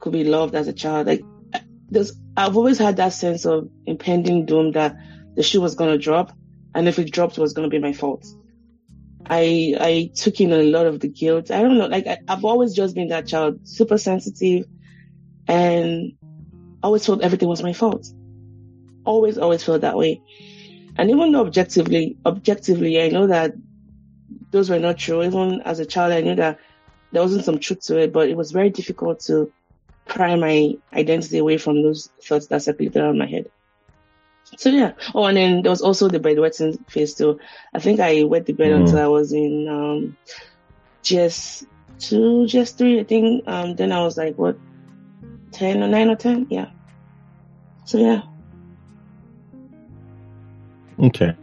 [0.01, 1.07] could be loved as a child.
[1.07, 1.23] Like,
[1.89, 4.97] there's, I've always had that sense of impending doom that
[5.37, 6.37] the shoe was going to drop.
[6.75, 8.27] And if it dropped, it was going to be my fault.
[9.25, 11.53] I, I took in a lot of the guilt.
[11.53, 11.87] I don't know.
[11.87, 14.67] Like, I, I've always just been that child, super sensitive
[15.47, 16.15] and
[16.83, 18.09] always felt everything was my fault.
[19.05, 20.21] Always, always felt that way.
[20.97, 23.53] And even though objectively, objectively, I know that
[24.51, 25.23] those were not true.
[25.23, 26.59] Even as a child, I knew that
[27.13, 29.53] there wasn't some truth to it, but it was very difficult to
[30.07, 33.47] pry my identity away from those thoughts that circulated around my head.
[34.57, 34.93] So yeah.
[35.15, 37.39] Oh, and then there was also the bedwetting phase too.
[37.75, 38.81] I think I wet the bed Mhm.
[38.81, 40.17] until I was in um
[41.03, 41.67] GS
[41.99, 43.01] two, GS three.
[43.01, 44.59] I think um then I was like what
[45.53, 46.47] ten or nine or ten.
[46.49, 46.71] Yeah.
[47.85, 48.23] So yeah.
[50.99, 51.37] Okay.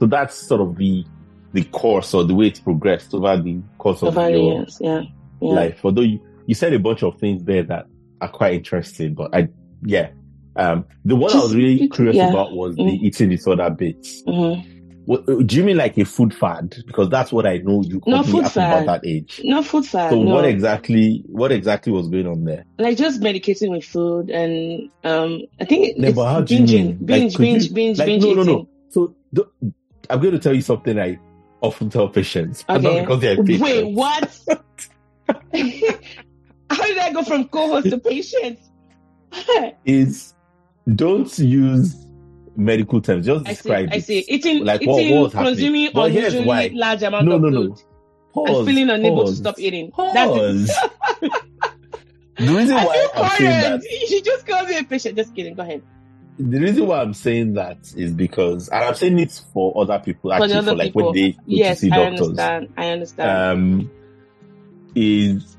[0.00, 1.04] So that's sort of the
[1.52, 4.78] the course or the way it's progressed over the course of Over the your years,
[4.80, 5.02] yeah.
[5.40, 5.48] yeah.
[5.52, 5.80] life.
[5.84, 7.86] Although you, you said a bunch of things there that
[8.20, 9.48] are quite interesting, but I,
[9.82, 10.10] yeah.
[10.56, 12.30] Um, the one I was really curious yeah.
[12.30, 13.02] about was the Mm.
[13.02, 14.02] eating disorder bit.
[14.26, 14.66] Mhm.
[15.06, 16.76] What, do you mean like a food fad?
[16.86, 19.40] Because that's what I know you No, completely food asked about that age.
[19.42, 20.10] Not food fad.
[20.10, 20.34] So no.
[20.34, 22.64] what exactly, what exactly was going on there?
[22.78, 26.54] like just medicating with food and um I think it- No, it's but how do
[26.54, 26.98] you binging, mean?
[26.98, 28.68] Like, binge, you- binge, binge, like, binge no, no, no.
[28.90, 29.14] So
[30.10, 31.18] I'm going to tell you something I
[31.62, 33.00] often tell patients, and not Okay.
[33.02, 33.62] because they're patients.
[33.62, 34.38] Wait, what?
[36.70, 38.58] How did I go from co-host to patient?
[39.84, 40.34] Is
[40.94, 42.06] don't use
[42.56, 43.26] medical terms.
[43.26, 43.54] Just I see.
[43.54, 44.24] describe I see.
[44.28, 46.70] Eating, Like, what- eating, what was consuming But here's unusually why.
[46.74, 47.76] large amount No, of no, food no.
[48.32, 49.90] Pause, and feeling unable pause, to stop eating.
[49.96, 50.30] That's.
[50.30, 50.72] Pause.
[51.20, 51.30] the
[52.54, 55.16] reason I why feel I'm saying that should just call me a patient.
[55.16, 55.54] Just kidding.
[55.54, 55.82] Go ahead.
[56.40, 60.32] The reason why I'm saying that is because, and I'm saying it for other people,
[60.32, 61.06] actually, other for like people.
[61.06, 62.38] when they go yes, to see doctors.
[62.38, 62.68] I understand.
[62.76, 63.30] I understand.
[63.30, 63.90] um,
[64.94, 65.56] is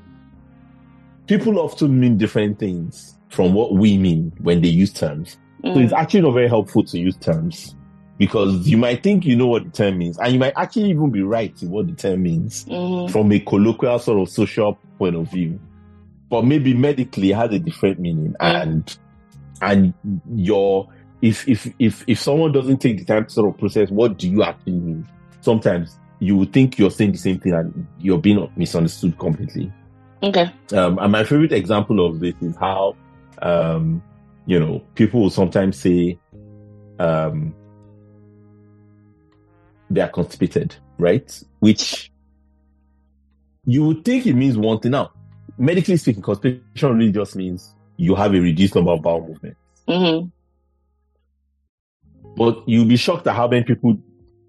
[1.26, 5.38] people often mean different things from what we mean when they use terms.
[5.64, 5.84] So Mm.
[5.84, 7.74] it's actually not very helpful to use terms
[8.18, 11.10] because you might think you know what the term means, and you might actually even
[11.10, 13.10] be right in what the term means Mhm.
[13.10, 15.58] from a colloquial sort of social point of view.
[16.28, 18.62] But maybe medically it has a different meaning Mm.
[18.62, 18.98] and
[19.62, 19.94] and
[20.34, 20.88] your
[21.22, 24.28] if if if if someone doesn't take the time to sort of process what do
[24.28, 25.08] you actually mean,
[25.40, 29.72] sometimes you would think you're saying the same thing and you're being misunderstood completely.
[30.22, 30.52] Okay.
[30.72, 32.94] Um, and my favorite example of this is how,
[33.40, 34.00] um,
[34.46, 36.16] you know, people will sometimes say,
[37.00, 37.52] um,
[39.90, 41.42] they are constipated, right?
[41.58, 42.12] Which
[43.64, 44.92] you would think it means one thing.
[44.92, 45.10] Now,
[45.58, 49.58] medically speaking, constipation really just means you have a reduced number of bowel movements.
[49.88, 50.26] hmm
[52.36, 53.96] But you'll be shocked at how many people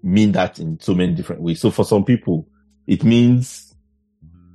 [0.02, 1.60] mean that in so many different ways.
[1.60, 2.46] So for some people,
[2.86, 3.74] it means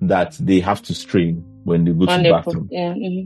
[0.01, 2.69] that they have to strain when they go to the bathroom.
[2.71, 2.93] Yeah.
[2.93, 3.23] hmm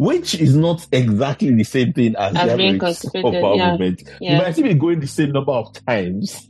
[0.00, 3.70] which is not exactly the same thing as, As the average of bowel yeah.
[3.72, 4.02] movement.
[4.18, 6.48] You might still be going the same number of times,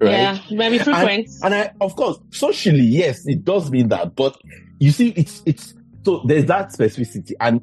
[0.00, 0.10] right?
[0.10, 0.38] Yeah.
[0.50, 1.28] Maybe frequent.
[1.42, 4.16] And I, of course, socially, yes, it does mean that.
[4.16, 4.38] But
[4.78, 5.74] you see, it's it's
[6.06, 7.60] so there's that specificity, and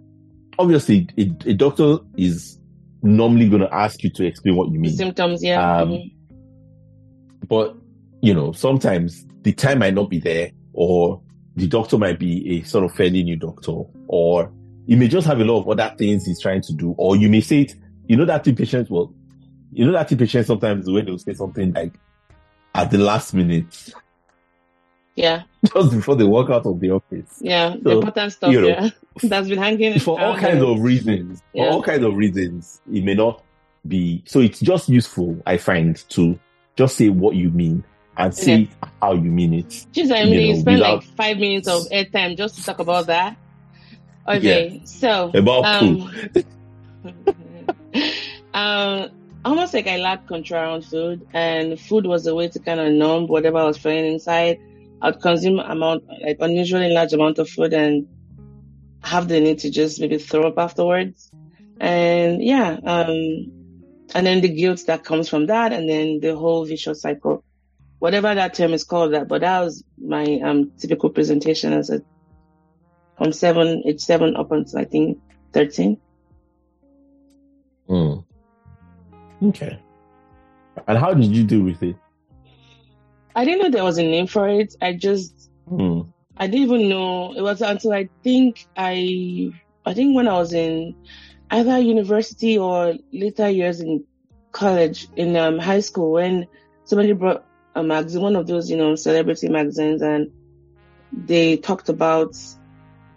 [0.60, 2.60] obviously, a, a doctor is
[3.02, 4.94] normally going to ask you to explain what you mean.
[4.98, 5.42] Symptoms.
[5.42, 5.78] Yeah.
[5.78, 6.12] Um, mhm.
[7.48, 7.78] But
[8.22, 11.22] you know, sometimes the time might not be there, or
[11.56, 14.52] the doctor might be a sort of fairly new doctor, or
[14.88, 17.30] he may just have a lot of other things he's trying to do, or you
[17.30, 17.76] may say it.
[18.08, 19.16] You know that the patients will,
[19.72, 21.94] you know that the patients sometimes when they'll say something like
[22.76, 23.94] at the last minute,
[25.16, 25.44] Yeah.
[25.74, 27.76] just before they walk out of the office, Yeah.
[27.84, 28.52] So, important stuff.
[28.52, 28.90] you know, yeah.
[29.24, 31.44] That's been hanging for all kinds of reasons.
[31.56, 33.44] For all kinds of reasons, it may not
[33.88, 34.24] be.
[34.26, 36.40] So it's just useful, I find, to
[36.76, 37.84] just say what you mean
[38.18, 38.68] and say
[39.02, 39.68] how you mean it.
[39.94, 42.80] Jeez, I mean, you know, spend without- like five minutes of airtime just to talk
[42.80, 43.38] about that.
[44.28, 46.10] Okay, so About um,
[48.54, 49.10] um,
[49.46, 52.92] almost like I lacked control around food, and food was a way to kind of
[52.94, 54.60] numb whatever I was feeling inside.
[55.04, 58.08] I'd consume amount like unusually large amount of food and
[59.04, 61.30] have the need to just maybe throw up afterwards.
[61.82, 63.52] And yeah, um,
[64.16, 67.44] and then the guilt that comes from that, and then the whole vicious cycle,
[68.00, 69.28] whatever that term is called, that.
[69.28, 72.02] But that was my um typical presentation as a
[73.18, 75.20] from seven, age seven up until I think
[75.52, 75.98] thirteen.
[77.88, 78.20] Hmm.
[79.42, 79.78] Okay.
[80.88, 81.98] And how did you deal with it?
[83.36, 84.74] I didn't know there was a name for it.
[84.82, 86.02] I just Hmm.
[86.38, 89.52] I didn't even know it was until I think I
[89.86, 90.96] I think when I was in
[91.52, 94.06] either university or later years in
[94.52, 96.48] college in um, high school when
[96.86, 100.32] somebody brought a magazine, one of those you know celebrity magazines, and
[101.12, 102.36] they talked about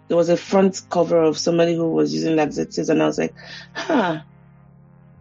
[0.07, 3.35] there was a front cover of somebody who was using laxatives, and I was like,
[3.73, 4.21] huh.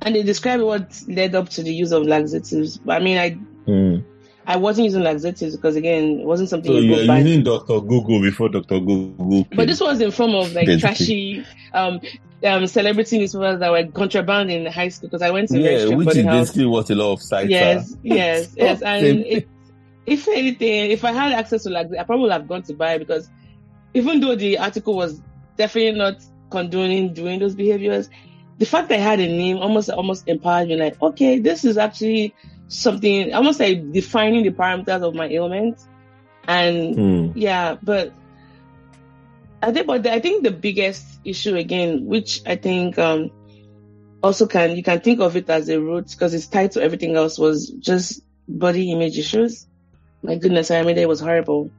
[0.02, 2.78] And they described what led up to the use of laxatives.
[2.88, 3.96] I mean, I Hmm.
[4.48, 7.18] I wasn't using laxatives because again, it wasn't something So you go buy.
[7.18, 7.80] using Dr.
[7.80, 8.78] Google before Dr.
[8.80, 9.46] Google.
[9.52, 10.80] But this was in form of like Basically.
[10.80, 12.00] trashy um
[12.44, 16.16] um celebrity newspapers that were contraband in high school because I went to yeah, which
[16.16, 16.40] is house.
[16.40, 18.82] basically what a lot of sites Yes, yes, yes.
[18.82, 19.48] And it,
[20.06, 22.94] if anything, if I had access to like, I probably would have gone to buy
[22.94, 23.28] it because
[23.94, 25.20] even though the article was
[25.56, 26.16] definitely not
[26.50, 28.08] condoning doing those behaviors,
[28.58, 30.76] the fact that I had a name almost almost empowered me.
[30.76, 32.32] Like, okay, this is actually
[32.68, 35.80] something almost say defining the parameters of my ailment,
[36.46, 36.94] and.
[36.94, 37.38] Hmm.
[37.38, 38.12] yeah, but
[39.62, 43.30] I think, but I think the biggest issue again, which I think um
[44.22, 47.16] also can you can think of it as a root because it's tied to everything
[47.16, 49.66] else, was just body image issues.
[50.22, 51.70] My goodness, I mean, it was horrible.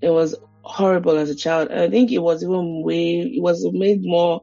[0.00, 1.70] It was horrible as a child.
[1.70, 4.42] I think it was even way, it was made more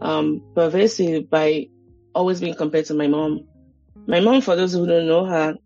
[0.00, 1.68] um, pervasive by
[2.14, 3.46] always being compared to my mom.
[4.06, 5.56] My mom, for those who don't know her,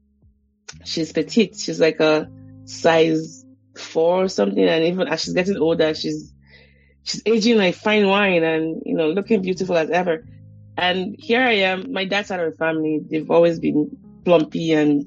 [0.85, 1.57] she's petite.
[1.57, 2.31] She's like a
[2.65, 3.45] size
[3.77, 4.63] four or something.
[4.63, 6.33] And even as she's getting older, she's,
[7.03, 10.25] she's aging like fine wine and, you know, looking beautiful as ever.
[10.77, 15.07] And here I am, my dad's side of the family, they've always been plumpy and,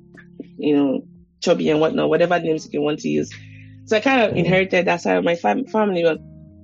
[0.57, 1.01] you know,
[1.39, 3.31] chubby and whatnot, whatever names you can want to use.
[3.85, 6.19] So I kind of inherited that side of my fam- family, but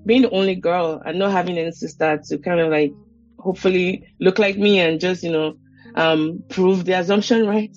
[0.06, 2.94] being the only girl and not having any sister to kind of like
[3.40, 5.58] hopefully look like me and just, you know,
[5.96, 7.76] um, prove the assumption right.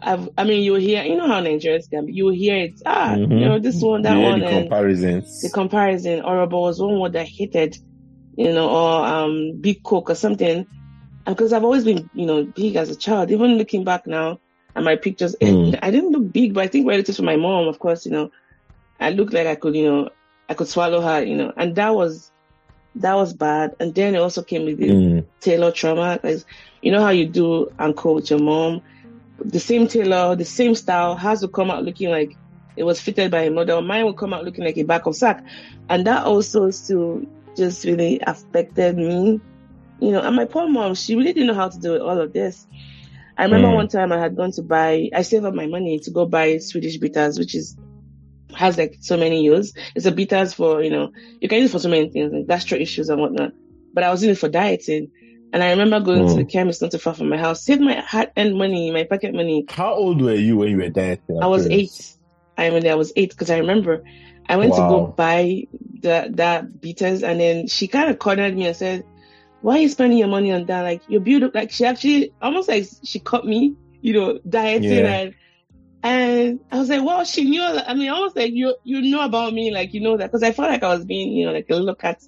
[0.00, 2.12] I've, I mean, you hear, you know how Nigerians can be.
[2.12, 3.32] You hear it, ah, mm-hmm.
[3.32, 5.42] you know, this one, that yeah, one, the comparisons.
[5.42, 6.22] the comparison.
[6.22, 7.76] Or about was one word that hated,
[8.36, 10.66] you know, or um, big cook or something.
[11.24, 13.30] Because I've always been, you know, big as a child.
[13.30, 14.38] Even looking back now
[14.76, 15.76] at my pictures, mm.
[15.82, 18.30] I didn't look big, but I think relative to my mom, of course, you know,
[19.00, 20.10] I looked like I could, you know,
[20.48, 22.30] I could swallow her, you know, and that was
[22.96, 23.76] that was bad.
[23.80, 25.26] And then it also came with the mm.
[25.40, 26.18] tailor trauma.
[26.22, 26.44] Like,
[26.82, 28.82] you know how you do uncle with your mom,
[29.38, 32.36] the same tailor, the same style has to come out looking like
[32.76, 33.82] it was fitted by a model.
[33.82, 35.44] Mine will come out looking like a back of sack,
[35.88, 37.22] and that also still
[37.56, 39.40] just really affected me.
[39.98, 42.32] You know, and my poor mom, she really didn't know how to do all of
[42.32, 42.66] this.
[43.38, 43.74] I remember mm.
[43.74, 46.58] one time I had gone to buy, I saved up my money to go buy
[46.58, 47.76] Swedish bitters, which is
[48.56, 49.72] has like so many use.
[49.94, 52.46] It's a bitters for, you know, you can use it for so many things, like
[52.46, 53.52] gastro issues and whatnot.
[53.92, 55.10] But I was using it for dieting.
[55.52, 56.30] And I remember going mm.
[56.30, 59.04] to the chemist not too far from my house, saved my hard earned money, my
[59.04, 59.64] pocket money.
[59.68, 61.40] How old were you when you were dieting?
[61.40, 62.16] I was eight.
[62.58, 64.02] I mean, I was eight because I remember
[64.48, 64.76] I went wow.
[64.76, 65.66] to go buy
[66.00, 69.04] the that bitters and then she kind of cornered me and said,
[69.62, 70.82] why are you spending your money on that?
[70.82, 71.58] Like, you're beautiful.
[71.58, 75.18] Like, she actually almost like she caught me, you know, dieting yeah.
[75.20, 75.34] and
[76.06, 77.62] and I was like, well, she knew.
[77.62, 80.52] I mean, almost like you, you know about me, like you know that, because I
[80.52, 82.22] felt like I was being, you know, like a little cat.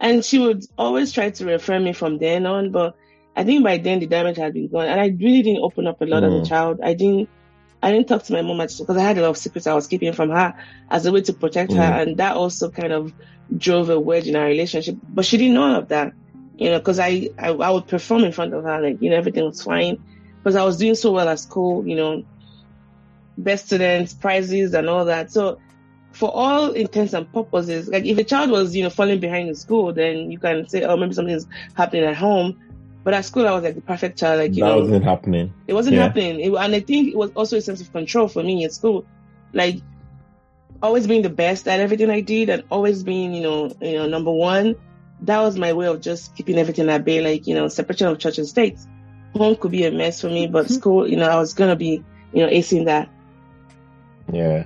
[0.00, 2.96] And she would always try to refer me from then on, but
[3.36, 6.00] I think by then the damage had been gone, and I really didn't open up
[6.00, 6.26] a lot mm.
[6.26, 6.48] as a mm.
[6.48, 6.80] child.
[6.82, 7.28] I didn't,
[7.80, 9.74] I didn't talk to my mom much because I had a lot of secrets I
[9.74, 10.54] was keeping from her
[10.90, 11.76] as a way to protect mm.
[11.76, 13.12] her, and that also kind of
[13.56, 14.96] drove a wedge in our relationship.
[15.08, 16.12] But she didn't know of that,
[16.56, 19.16] you know, because I, I I would perform in front of her, like you know
[19.16, 20.02] everything was fine,
[20.38, 22.24] because I was doing so well at school, you know
[23.38, 25.30] best students, prizes, and all that.
[25.30, 25.58] So,
[26.12, 29.54] for all intents and purposes, like if a child was, you know, falling behind in
[29.54, 32.58] school, then you can say, oh, maybe something's happening at home.
[33.04, 34.40] But at school, I was like the perfect child.
[34.40, 35.52] Like, you that know, wasn't happening.
[35.68, 36.02] It wasn't yeah.
[36.02, 36.40] happening.
[36.40, 39.06] It, and I think it was also a sense of control for me in school.
[39.52, 39.80] Like,
[40.82, 44.08] always being the best at everything I did and always being, you know, you know,
[44.08, 44.74] number one.
[45.20, 48.18] That was my way of just keeping everything at bay, like, you know, separation of
[48.18, 48.78] church and state.
[49.34, 50.74] Home could be a mess for me, but mm-hmm.
[50.74, 53.08] school, you know, I was going to be, you know, acing that.
[54.32, 54.64] Yeah.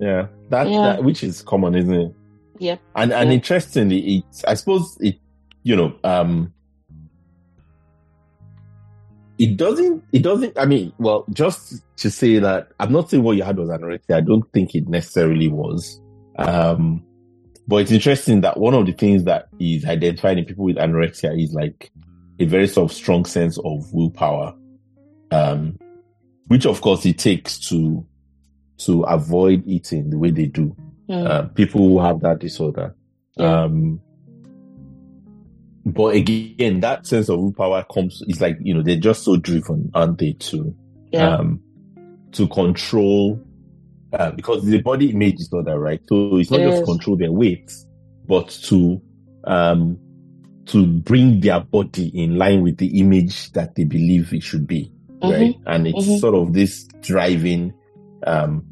[0.00, 0.26] Yeah.
[0.50, 0.82] That, yeah.
[0.82, 2.14] that which is common, isn't it?
[2.58, 2.76] Yeah.
[2.94, 3.34] And and yeah.
[3.34, 5.16] interestingly, it I suppose it
[5.62, 6.52] you know, um
[9.38, 13.36] it doesn't it doesn't I mean, well, just to say that I'm not saying what
[13.36, 14.16] you had was anorexia.
[14.16, 16.00] I don't think it necessarily was.
[16.38, 17.04] Um
[17.66, 21.42] but it's interesting that one of the things that is identified in people with anorexia
[21.42, 21.90] is like
[22.38, 24.54] a very sort of strong sense of willpower.
[25.30, 25.78] Um,
[26.48, 28.06] which of course it takes to
[28.78, 30.74] to avoid eating the way they do.
[31.08, 31.26] Mm.
[31.26, 32.94] Uh, people who have that disorder.
[33.36, 33.64] Yeah.
[33.64, 34.00] Um,
[35.86, 39.90] but again, that sense of willpower comes, it's like, you know, they're just so driven,
[39.94, 40.74] aren't they, to,
[41.12, 41.36] yeah.
[41.36, 41.60] um,
[42.32, 43.38] to control,
[44.14, 46.00] uh, because the body image disorder, right?
[46.08, 46.78] So it's not yes.
[46.78, 47.70] just control their weight,
[48.26, 49.02] but to,
[49.44, 49.98] um,
[50.66, 54.90] to bring their body in line with the image that they believe it should be
[55.24, 55.42] mm-hmm.
[55.42, 55.58] right?
[55.66, 56.16] And it's mm-hmm.
[56.18, 57.74] sort of this driving,
[58.26, 58.66] um,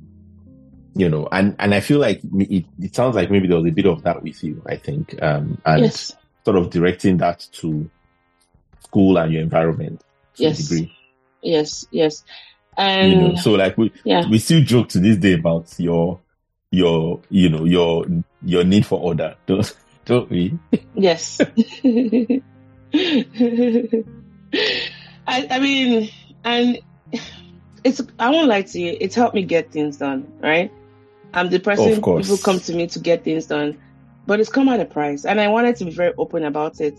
[0.94, 3.72] you know, and, and I feel like it, it sounds like maybe there was a
[3.72, 6.14] bit of that with you, I think, um, and yes.
[6.44, 7.90] sort of directing that to
[8.80, 10.02] school and your environment
[10.36, 10.58] to yes.
[10.58, 10.96] a degree.
[11.42, 12.24] Yes, yes.
[12.76, 14.28] And you know, so like we, yeah.
[14.28, 16.20] we still joke to this day about your,
[16.70, 18.06] your, you know, your,
[18.42, 20.58] your need for order, don't, don't we?
[20.94, 21.40] Yes.
[25.26, 26.10] I, I mean,
[26.44, 26.78] and
[27.84, 30.70] it's I won't lie to you, it's helped me get things done, right?
[31.34, 33.80] I'm the person people come to me to get things done,
[34.26, 36.98] but it's come at a price, and I wanted to be very open about it.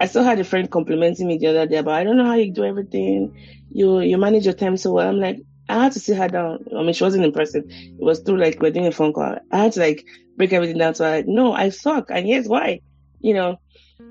[0.00, 2.34] I still had a friend complimenting me the other day, but I don't know how
[2.34, 3.36] you do everything.
[3.70, 5.08] You you manage your time so well.
[5.08, 6.64] I'm like, I had to sit her down.
[6.76, 7.66] I mean, she wasn't in person.
[7.70, 9.38] It was through like we're doing a phone call.
[9.50, 10.04] I had to like
[10.36, 11.22] break everything down to her.
[11.26, 12.80] No, I suck, and here's why.
[13.20, 13.60] You know,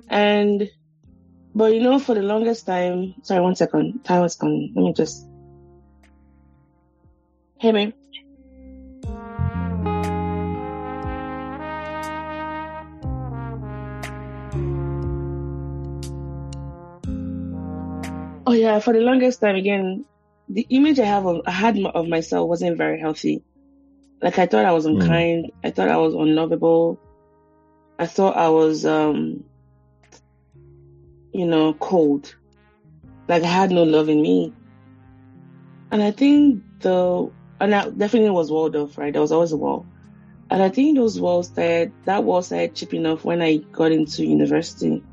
[0.09, 0.69] and
[1.55, 4.73] But you know, for the longest time, sorry, one second, time was coming.
[4.75, 5.27] Let me just.
[7.59, 7.93] Hey, babe.
[18.45, 20.05] Oh yeah, for the longest time, again,
[20.49, 23.43] the image I have of I had of myself wasn't very healthy.
[24.21, 25.45] Like I thought I was unkind.
[25.45, 25.51] Mm.
[25.63, 26.99] I thought I was unlovable.
[27.99, 29.43] I thought I was, um,
[31.33, 32.35] you know, cold.
[33.27, 34.53] Like I had no love in me.
[35.91, 39.11] And I think the, and I definitely was walled off, right?
[39.11, 39.85] There was always a wall.
[40.49, 44.25] And I think those walls that, that wall started chipping off when I got into
[44.25, 45.03] university.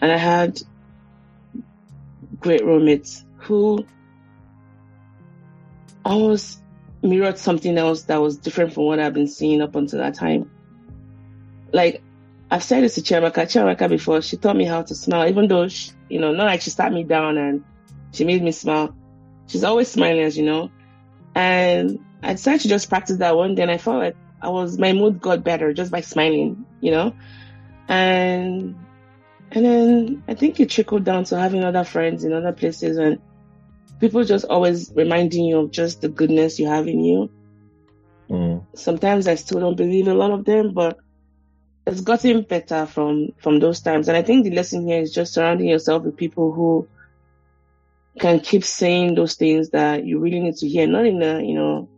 [0.00, 0.60] And I had
[2.38, 3.84] great roommates who
[6.04, 6.60] almost
[7.02, 10.50] mirrored something else that was different from what I've been seeing up until that time.
[11.72, 12.02] Like,
[12.50, 15.68] I've said this to Chiamaka, Chiamaka before, she taught me how to smile, even though,
[15.68, 17.64] she, you know, not like she sat me down and
[18.12, 18.94] she made me smile.
[19.46, 20.70] She's always smiling, as you know.
[21.34, 24.78] And I decided to just practice that one day and I felt like I was,
[24.78, 27.14] my mood got better just by smiling, you know?
[27.86, 28.76] And,
[29.50, 33.18] and then I think it trickled down to having other friends in other places and
[34.00, 37.30] people just always reminding you of just the goodness you have in you.
[38.30, 38.64] Mm.
[38.74, 40.98] Sometimes I still don't believe a lot of them, but
[41.88, 44.08] it's gotten better from from those times.
[44.08, 46.88] And I think the lesson here is just surrounding yourself with people who
[48.18, 51.54] can keep saying those things that you really need to hear, not in a you
[51.54, 51.88] know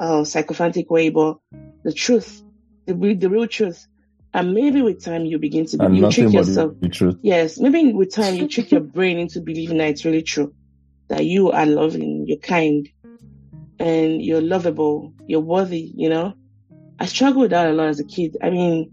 [0.00, 1.38] uh, psychophantic way, but
[1.82, 2.42] the truth,
[2.86, 3.86] the the real truth.
[4.34, 6.72] And maybe with time you begin to be, you trick yourself.
[6.80, 7.18] The truth.
[7.22, 10.54] Yes, maybe with time you trick your brain into believing that it's really true
[11.12, 12.88] that you are loving, you're kind,
[13.78, 16.32] and you're lovable, you're worthy, you know?
[16.98, 18.38] I struggled with that a lot as a kid.
[18.42, 18.92] I mean,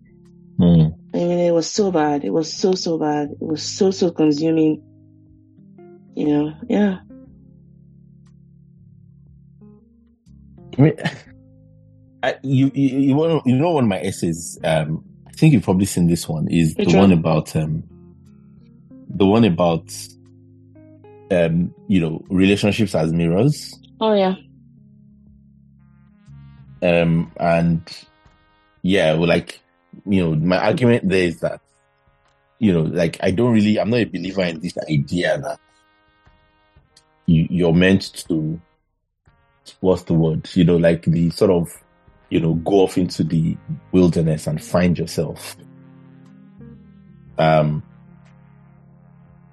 [0.60, 0.96] mm.
[1.14, 2.24] I mean, it was so bad.
[2.24, 3.32] It was so, so bad.
[3.32, 4.84] It was so, so consuming.
[6.16, 7.00] You know, yeah.
[10.78, 10.94] I mean,
[12.24, 15.64] I, you, you, you, know, you know, one of my essays, um, I think you've
[15.64, 17.10] probably seen this one, is Which the one?
[17.10, 17.84] one about, um,
[19.08, 19.90] the one about
[21.32, 23.78] um, you know, relationships as mirrors.
[24.02, 24.36] Oh yeah.
[26.82, 27.82] Um, and
[28.82, 29.62] yeah, well, like,
[30.06, 31.62] you know, my argument there is that,
[32.60, 35.60] you know, like, I don't really, I'm not a believer in this idea that
[37.26, 38.60] you, you're meant to,
[39.80, 40.50] what's the word?
[40.54, 41.72] You know, like the sort of,
[42.30, 43.58] you know, go off into the
[43.92, 45.56] wilderness and find yourself.
[47.38, 47.82] Um,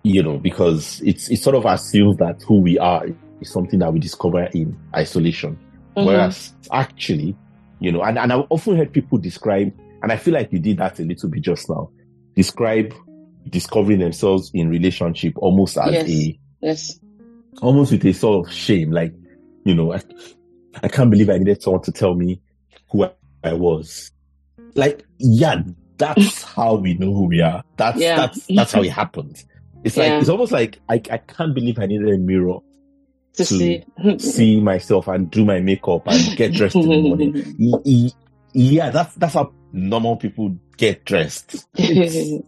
[0.02, 3.06] you know, because it's it sort of assumes that who we are
[3.40, 5.58] is something that we discover in isolation.
[5.96, 6.06] Mm-hmm.
[6.06, 7.36] Whereas actually,
[7.80, 9.72] you know, and, and I've often heard people describe,
[10.02, 11.90] and I feel like you did that a little bit just now,
[12.34, 12.94] describe
[13.48, 16.08] discovering themselves in relationship almost as yes.
[16.08, 17.00] a yes.
[17.62, 19.14] almost with a sort of shame, like,
[19.64, 20.02] you know, I,
[20.82, 22.40] I can't believe I needed someone to tell me
[22.90, 23.10] who I,
[23.42, 24.10] I was.
[24.74, 25.62] Like, yeah,
[25.96, 27.62] that's how we know who we are.
[27.76, 28.16] That's yeah.
[28.16, 29.44] that's that's how it happens.
[29.84, 32.58] It's like it's almost like I, I can't believe I needed a mirror
[33.34, 33.84] to, to see.
[34.18, 38.12] see myself and do my makeup and get dressed in the morning.
[38.56, 41.66] yeah, that's that's how normal people get dressed.
[41.74, 42.42] they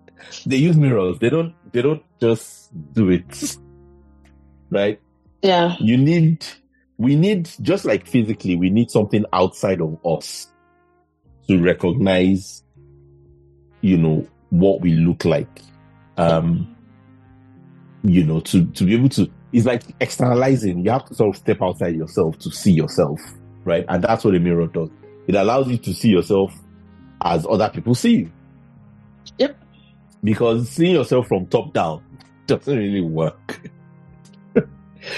[0.47, 1.19] use mirrors.
[1.19, 3.57] They don't they don't just do it.
[4.71, 5.01] Right?
[5.43, 5.77] Yeah.
[5.79, 6.47] You need
[6.97, 10.49] we need just like physically, we need something outside of us
[11.47, 12.63] to recognize,
[13.83, 15.61] you know, what we look like.
[16.17, 16.75] Um
[18.03, 20.85] you know, to, to be able to, it's like externalizing.
[20.85, 23.21] You have to sort of step outside yourself to see yourself,
[23.65, 23.85] right?
[23.89, 24.89] And that's what a mirror does.
[25.29, 26.53] It allows you to see yourself
[27.23, 28.33] as other people see you.
[29.39, 29.57] Yep.
[30.25, 32.03] Because seeing yourself from top down
[32.47, 33.61] doesn't really work.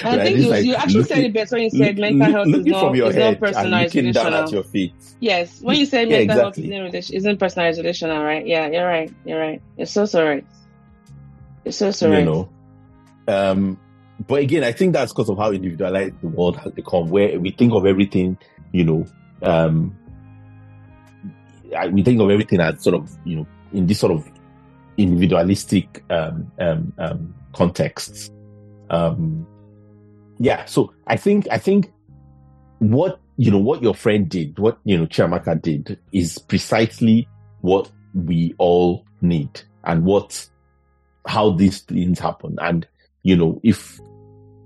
[0.05, 0.23] I right?
[0.27, 2.47] think you, like you, actually looking, said it best when you said look, mental health
[2.49, 4.95] is not, is not personalized and down at your feet.
[5.21, 6.71] Yes, when you say yeah, mental exactly.
[6.71, 8.47] health isn't, isn't personalized relational, right?
[8.47, 9.13] Yeah, you're right.
[9.25, 9.63] You're right.
[9.77, 10.45] You're so so right.
[11.65, 12.21] You're so so right.
[12.21, 12.49] You know,
[13.27, 13.81] um,
[14.27, 17.51] but again, I think that's because of how individualized the world has become, where we
[17.51, 18.39] think of everything,
[18.73, 19.07] you know,
[19.43, 19.97] um,
[21.93, 24.29] we think of everything as sort of, you know, in this sort of
[24.97, 28.31] individualistic um, um, um, contexts.
[28.91, 29.47] Um,
[30.39, 31.93] yeah, so I think I think
[32.79, 37.29] what you know what your friend did, what you know Chiamaka did, is precisely
[37.61, 40.49] what we all need, and what
[41.27, 42.87] how these things happen, and
[43.23, 44.01] you know, if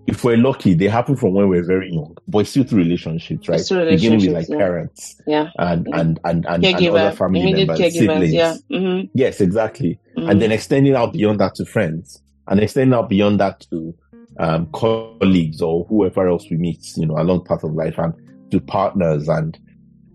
[0.06, 3.48] if we're lucky, they happen from when we're very young, but it's still through relationships,
[3.48, 3.60] right?
[3.60, 4.58] Through Beginning with like relationships, yeah.
[4.58, 5.50] parents Yeah.
[5.58, 6.00] and Mhm.
[6.00, 8.32] and and and, and other family immediate members, siblings.
[8.32, 8.54] Yeah.
[8.70, 9.98] hmm Yes, exactly.
[10.18, 10.30] Mhm.
[10.30, 13.94] And then extending out beyond that to friends, and extending out beyond that to
[14.40, 18.12] um, colleagues or whoever else we meet, you know, along the path of life, and
[18.50, 19.56] to partners and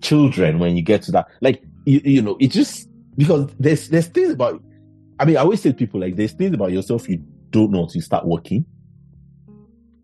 [0.02, 0.60] children.
[0.60, 2.88] When you get to that, like you, you know, it just
[3.18, 4.62] because there's there's things about.
[5.22, 7.22] I mean, I always say to people like there's things about yourself you
[7.52, 8.66] don't know until you start working.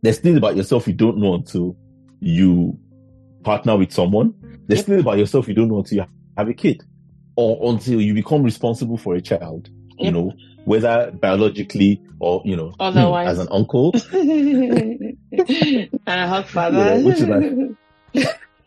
[0.06, 1.76] There's things about yourself you don't know until
[2.20, 2.78] you
[3.44, 4.36] partner with someone.
[4.68, 4.86] There's Yep.
[4.86, 6.06] things about yourself you don't know until you
[6.38, 6.84] have a kid,
[7.36, 9.70] or until you become responsible for a child.
[10.00, 10.34] You know,
[10.66, 13.30] whether biologically or you know, Otherwise.
[13.30, 13.94] as an uncle.
[14.14, 17.02] and a hot father.
[17.02, 17.30] Which is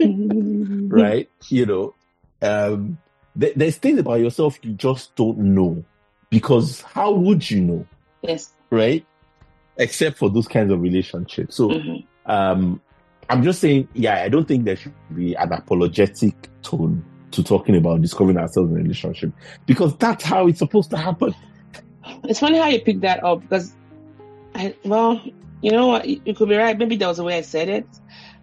[0.91, 1.29] right?
[1.51, 1.95] You know,
[2.43, 2.99] um,
[3.39, 5.85] th- there's things about yourself you just don't know
[6.31, 7.87] because how would you know,
[8.23, 8.53] Yes.
[8.71, 9.07] right?
[9.79, 11.57] Except for those kinds of relationships.
[11.57, 12.05] So, Mhm.
[12.27, 12.81] um,
[13.31, 17.77] I'm just saying, yeah, I don't think there should be an apologetic tone to talking
[17.77, 19.33] about discovering ourselves in a relationship
[19.67, 21.35] because that's how it's supposed to happen.
[22.25, 23.75] It's funny how you picked that up because,
[24.55, 25.21] I well,
[25.61, 26.77] you know what, you you could be right.
[26.77, 27.87] Maybe that was the way I said it.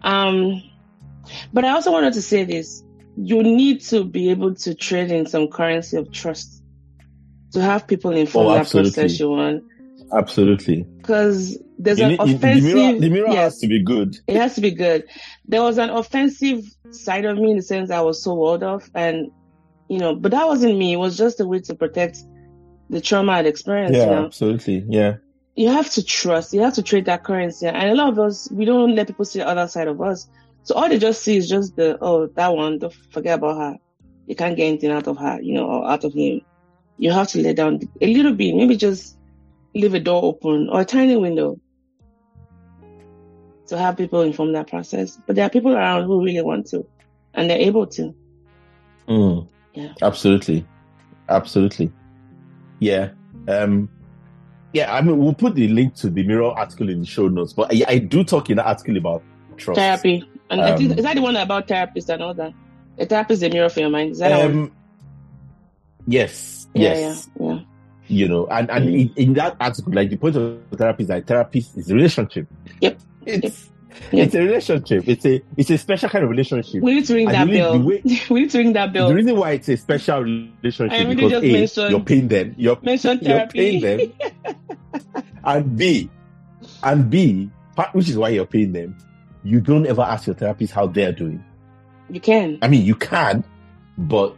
[0.02, 0.62] Um,
[1.52, 2.84] but I also wanted to say this:
[3.16, 6.62] you need to be able to trade in some currency of trust
[7.52, 9.64] to have people inform Oh, that process you want.
[10.12, 10.82] Absolutely.
[10.98, 12.74] Because there's You an need- you- the offensive.
[12.74, 14.16] mirror, the mirror yes, has to be good.
[14.26, 15.04] it has to be good.
[15.46, 18.88] There was an offensive side of me in the sense I was so walled off,
[18.94, 19.30] and
[19.88, 20.92] you know, but that wasn't me.
[20.94, 22.18] It was just a way to protect
[22.90, 23.94] the trauma I'd experienced.
[23.98, 24.24] Yeah, You know?
[24.26, 24.84] absolutely.
[24.88, 25.16] Yeah.
[25.58, 27.66] you have to trust, you have to trade that currency.
[27.66, 30.28] And a lot of us, we don't let people see the other side of us.
[30.64, 33.76] So all they just see is just the, oh, that one, don't forget about her.
[34.26, 36.42] You can't get anything out of her, you know, or out of him.
[36.98, 39.15] You have to let down a little bit, maybe just
[39.80, 41.60] leave a door open or a tiny window
[43.66, 45.18] to have people inform that process.
[45.26, 46.86] But there are people around who really want to
[47.34, 48.14] and they're able to.
[49.08, 49.48] Mm.
[49.74, 49.92] Yeah.
[50.02, 50.66] Absolutely.
[51.28, 51.92] Absolutely.
[52.78, 53.10] Yeah.
[53.48, 53.88] Um,
[54.72, 57.52] yeah, I mean, we'll put the link to the Mirror article in the show notes,
[57.52, 59.22] but I, I do talk in that article about
[59.56, 59.78] trust.
[59.78, 60.28] Therapy.
[60.50, 62.52] And Um, is that the one about therapists and all that?
[62.98, 64.12] A therapist is a mirror for your mind.
[64.12, 64.32] Is that?
[64.32, 64.72] Um,
[66.06, 67.28] yes, Yeah, yes.
[67.40, 67.60] yeah, yeah.
[68.08, 71.26] You know, and, and in, in that article, like the point of therapy is that
[71.26, 72.46] therapy is a relationship.
[72.80, 73.00] Yep.
[73.24, 73.68] It's,
[74.12, 75.08] it's a relationship.
[75.08, 76.82] It's a, it's a special kind of relationship.
[76.82, 77.78] We need to ring And that bell.
[77.82, 79.08] way- we need to ring that bell.
[79.08, 82.54] The reason why it's a special relationship really because A, mentioned- you're paying them.
[82.58, 84.12] You're you're paying them,
[85.44, 86.10] and B,
[86.82, 87.50] and B,
[87.92, 88.96] which is why you're paying them.
[89.42, 91.42] You don't ever ask your therapist how they're doing.
[92.10, 92.58] You can.
[92.62, 93.44] I mean, you can,
[93.98, 94.36] but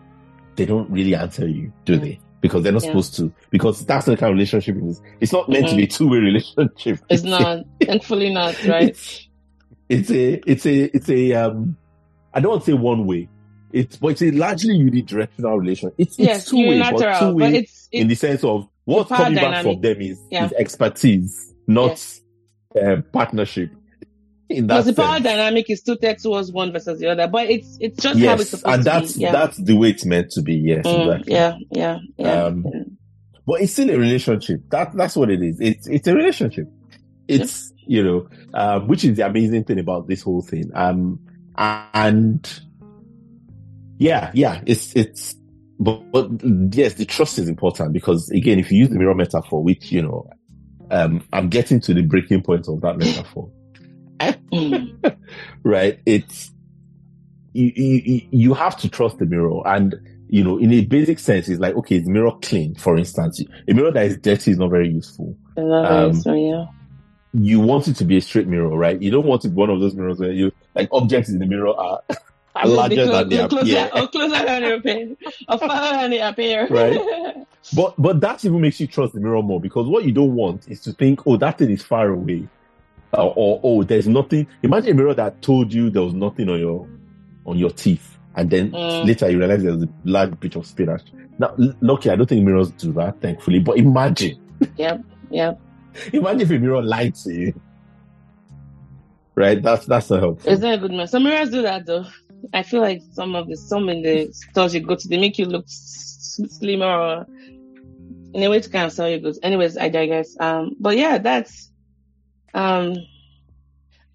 [0.57, 2.21] they don't really answer you, do they?
[2.41, 2.91] Because they're not Yeah.
[2.91, 3.33] supposed to.
[3.51, 5.01] Because that's the kind of relationship it is.
[5.21, 7.01] It's not meant to be a two-way relationship.
[7.11, 7.65] It's not.
[7.83, 8.89] Thankfully not, right?
[8.91, 9.29] It's,
[9.89, 11.33] it's a, it's a, it's a.
[11.35, 11.77] Um,
[12.35, 13.29] I don't want to say one way.
[13.73, 15.91] It's, but it's a largely unidirectional relation.
[15.99, 17.19] It's, it's yes, two way, but unilateral.
[17.19, 19.73] two But way it's, in the sense of what's coming back dynamic.
[19.75, 20.47] from them is, Yeah.
[20.47, 22.03] is expertise, not
[22.81, 23.71] um, partnership.
[24.51, 27.29] In that because the power dynamic is tilted towards one versus the other.
[27.29, 29.21] But it's it's just how it's supposed and to that's be.
[29.21, 29.33] Yeah.
[29.33, 30.55] that's the way it's meant to be.
[30.57, 31.33] Yes, Mm, exactly.
[31.35, 32.45] yeah, yeah, yeah.
[32.45, 32.81] Um, yeah.
[33.47, 34.63] But it's still a relationship.
[34.71, 35.61] That that's what it is.
[35.61, 36.67] It's it's a relationship.
[37.27, 40.71] It's you know, um, which is the amazing thing about this whole thing.
[40.75, 41.21] Um,
[41.57, 42.61] and
[43.99, 45.35] yeah, yeah, it's it's.
[45.81, 46.29] But, but
[46.75, 50.03] yes, the trust is important because again, if you use the mirror metaphor, which you
[50.03, 50.29] know,
[50.91, 53.51] um, I'm getting to the breaking point of that metaphor.
[55.63, 56.01] Right?
[56.07, 56.51] It's
[57.53, 59.95] you, you you have to trust the mirror, and
[60.29, 62.75] you know, in a basic sense, it's like okay, is the mirror clean?
[62.77, 65.37] For instance, a mirror that is dirty is not very useful.
[65.57, 65.91] I love it.
[65.91, 66.67] Um, So yeah.
[67.35, 69.01] You want it to be a straight mirror, right?
[69.01, 71.75] You don't want it one of those mirrors where you like objects in the mirror
[71.77, 72.01] are,
[72.57, 73.91] are larger Clo- than they clo- closer, appear.
[73.95, 75.17] or closer than they appear,
[75.49, 76.67] or farther than they appear.
[76.69, 77.35] Right.
[77.77, 80.69] But but that even makes you trust the mirror more because what you don't want
[80.69, 82.49] is to think, oh, that thing is far away,
[83.17, 84.47] uh, or oh, there's nothing.
[84.63, 86.87] Imagine a mirror that told you there was nothing on your
[87.47, 89.07] on your teeth, and then Mm.
[89.07, 91.03] later you realize there's a large bit of spinach.
[91.39, 93.61] Now, lucky, I don't think mirrors do that, thankfully.
[93.61, 94.39] But imagine,
[94.77, 95.01] Yep,
[95.31, 95.61] yep.
[96.13, 97.61] imagine if a mirror lied to you.
[99.35, 100.51] Right, that's that's not helpful.
[100.53, 101.07] It's not a good man.
[101.07, 102.05] Some mirrors do that though.
[102.53, 105.39] I feel like some of the some in the stores you go to, they make
[105.39, 107.27] you look slimmer or
[108.35, 109.39] in a way to kind of sell you goods.
[109.43, 110.37] Anyways, I digress.
[110.41, 111.68] Um, but yeah, that's
[112.59, 113.07] um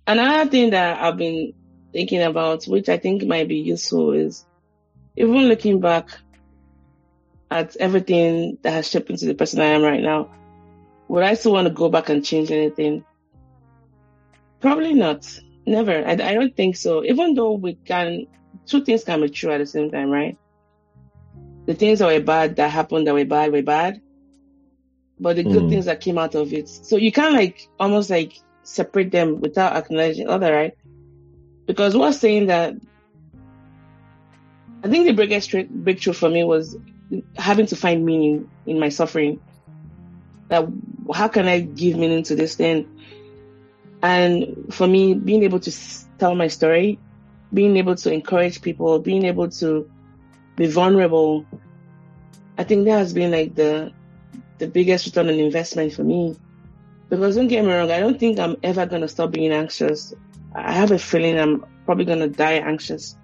[0.06, 1.54] another thing that I've been
[1.94, 4.46] thinking about, which I think might be useful, is
[5.16, 6.10] even looking back
[7.50, 10.30] at everything that has shaped into the person I am right now.
[11.08, 13.06] Would I still want to go back and change anything?
[14.60, 15.26] Probably not.
[15.66, 16.06] Never.
[16.06, 17.04] I, I don't think so.
[17.06, 18.26] Even though we can,
[18.66, 20.38] two things can be true at the same time, right?
[21.66, 24.02] The things that were bad that happened that were bad were bad,
[25.20, 25.70] but the good Mm.
[25.70, 26.70] things that came out of it.
[26.70, 28.34] So you can't like almost like
[28.64, 30.74] separate them without acknowledging other, right?
[31.68, 32.76] Because what's saying that
[34.84, 36.78] I think the biggest breakthrough for me was
[37.36, 39.40] having to find meaning in my suffering.
[40.50, 40.68] That
[41.14, 42.88] how can I give meaning to this thing?
[44.02, 47.02] And for me, being able to s- tell my story,
[47.54, 49.90] being able to encourage people, being able to
[50.58, 51.48] be vulnerable,
[52.58, 53.94] I think that has been like the
[54.60, 56.38] the biggest return on investment for me.
[57.10, 60.14] Because don't get me wrong, I don't think I'm ever gonna stop being anxious.
[60.56, 63.18] I have a feeling I'm probably gonna die anxious.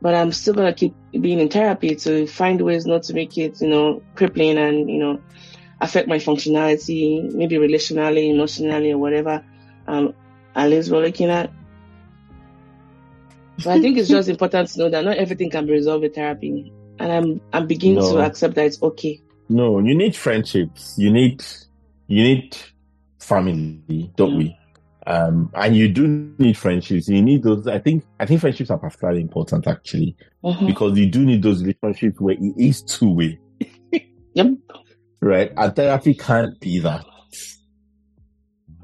[0.00, 3.60] But I'm still gonna keep being in therapy to find ways not to make it,
[3.60, 5.22] you know, crippling and, you know,
[5.80, 9.44] affect my functionality, maybe relationally, emotionally, or whatever
[9.86, 10.14] um
[10.54, 11.52] Alice we're looking at.
[13.62, 16.14] But I think it's just important to know that not everything can be resolved with
[16.14, 16.72] therapy.
[16.98, 18.10] And I'm I'm beginning No.
[18.10, 19.22] to accept that it's okay.
[19.50, 20.94] No, you need friendships.
[20.96, 21.44] You need
[22.06, 22.56] you need
[23.18, 24.38] family, don't Mm.
[24.38, 24.56] we?
[25.06, 26.06] Um, and you do
[26.38, 27.08] need friendships.
[27.08, 27.66] You need those.
[27.66, 30.66] I think I think friendships are particularly important actually Mhm.
[30.68, 33.38] because you do need those relationships where it is two way,
[34.34, 34.46] Yep.
[35.20, 35.52] right?
[35.56, 37.04] And therapy can't be that,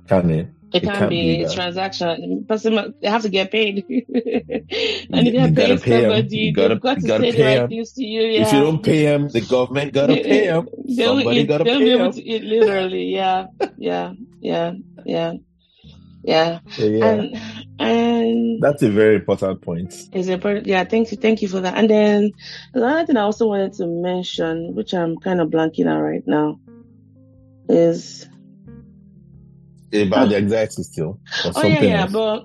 [0.08, 0.48] can it?
[0.76, 2.44] It It can can't be be transaction.
[2.48, 6.36] Person, they have to get paid, and if You you have gotta paid pay somebody,
[6.36, 8.20] You gotta- they've got to say the right things to you.
[8.22, 8.42] Yeah.
[8.42, 10.68] If you don't pay them, the government gotta pay them.
[10.96, 12.12] they'll Somebody eat, gotta they'll pay them.
[12.16, 13.04] eat literally.
[13.14, 13.46] Yeah,
[13.78, 14.72] yeah, yeah,
[15.04, 15.32] yeah,
[16.24, 16.58] yeah.
[16.76, 17.36] Yeah, And
[17.78, 19.94] and that's a very important point.
[20.12, 20.66] is important.
[20.66, 21.76] Yeah, thank you, thank you for that.
[21.76, 22.32] And then
[22.74, 26.58] another thing I also wanted to mention, which I'm kind of blanking out right now,
[27.68, 28.26] is
[29.92, 32.12] About the anxiety still, or Oh something yeah, yeah, else.
[32.12, 32.44] but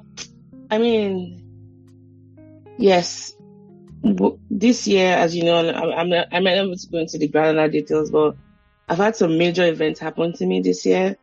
[0.70, 1.42] I mean,
[2.78, 3.34] yes,
[4.50, 7.68] this year, as you know, I'm not, I'm not able to go into the granular
[7.68, 8.36] details, but
[8.89, 11.18] I've had some major events happen to me this year.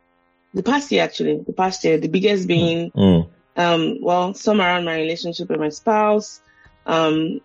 [0.54, 3.28] The past year, actually, the past year, the biggest being, Mm.
[3.56, 6.40] um, well, some around my relationship with my spouse,
[6.86, 7.40] um,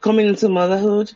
[0.00, 1.12] coming into motherhood.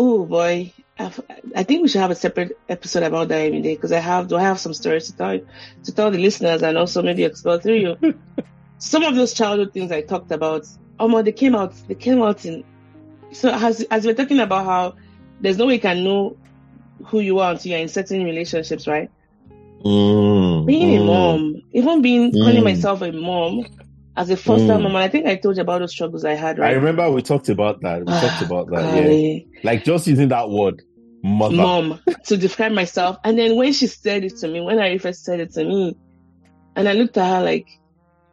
[0.00, 1.20] Oh boy, I've,
[1.56, 4.28] I think we should have a separate episode about that every day because I have,
[4.28, 5.40] do I have some stories to tell
[5.86, 7.96] to tell the listeners and also maybe explore through you.
[8.78, 10.62] some of those childhood things I talked about,
[11.00, 12.62] oh my, they came out, they came out in.
[13.32, 14.94] So as as we're talking about how
[15.40, 16.36] there's no way you can know
[17.08, 19.08] who you are until you're in certain relationships, right?
[19.84, 20.66] Mm.
[20.66, 21.06] being a Mm.
[21.06, 22.64] mom, even being calling Mm.
[22.64, 23.64] myself a mom
[24.18, 24.82] as a foster Mm.
[24.82, 26.70] mom, and I think I told you about those struggles I had, Right?
[26.70, 28.00] I remember we talked about that.
[28.04, 28.92] We talked about that.
[28.92, 29.38] Yeah.
[29.62, 30.82] Like just using that word,
[31.22, 31.54] mother.
[31.54, 33.16] mom to describe myself.
[33.24, 35.96] And then when she said it to me, when I first said it to me,
[36.74, 37.66] and I looked at her like,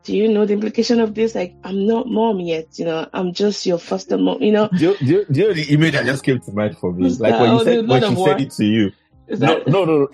[0.05, 1.33] do you know the implication of this?
[1.35, 4.69] Like, I'm not mom yet, you know, I'm just your foster mom, you know.
[4.69, 6.91] Do you, do, you, do you know the image that just came to mind for
[6.93, 7.09] me?
[7.09, 7.41] Like that?
[7.41, 8.91] when you Oh, said when she said it to you.
[9.29, 10.07] No, that, no, no.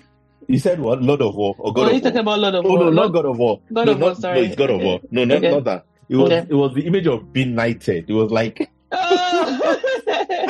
[0.48, 1.02] You said what?
[1.02, 2.10] Lord of War or oh, God are you of War?
[2.10, 2.78] talking about Lord of Oh War?
[2.78, 3.60] no, Lord- not God of War.
[3.72, 4.40] God no, of War, sorry.
[4.40, 5.00] No, it's God of War.
[5.10, 5.50] No, not, Okay.
[5.50, 5.86] not that.
[6.08, 6.46] It was Okay.
[6.50, 8.04] it was the image of being knighted.
[8.08, 9.78] It was like Oh.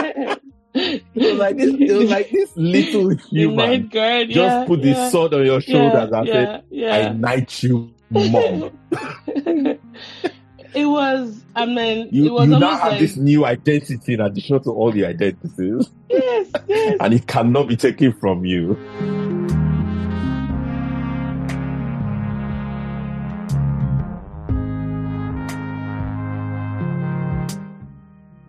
[0.74, 4.94] it was like this it was like this little human guard, just yeah, put yeah,
[4.94, 8.70] the sword on your shoulders and said, yeah, I knight you, mom.
[10.74, 14.20] it was, I mean, You, it was you now have like, this new identity in
[14.22, 16.96] addition to all the identities, yes, yes.
[17.00, 18.76] and it cannot be taken from you.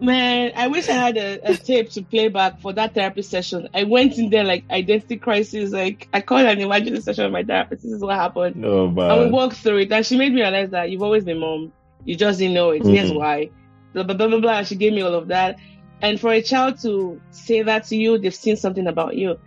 [0.04, 3.70] Man, I wish I had a, a tape to play back for that therapy session.
[3.74, 7.43] I went in there like identity crisis, like I called an emergency session with my
[7.43, 7.84] therapist.
[7.84, 8.66] This is what happened.
[8.66, 11.24] Oh No and we walked through it, and she made me realize that you've always
[11.24, 11.72] been mom.
[12.04, 12.86] You just didn't know it.
[12.86, 13.16] Here's Mhm.
[13.16, 13.49] why.
[13.93, 14.64] Blah, blah, blah, blah, blah.
[14.64, 15.58] She gave me all of that.
[16.01, 19.38] And for a child to say that to you, they've seen something about you.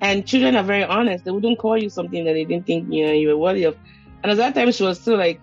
[0.00, 1.24] And children are very honest.
[1.24, 3.76] They wouldn't call you something that they didn't think you know you were worthy of.
[4.24, 5.40] And at that time, she was still like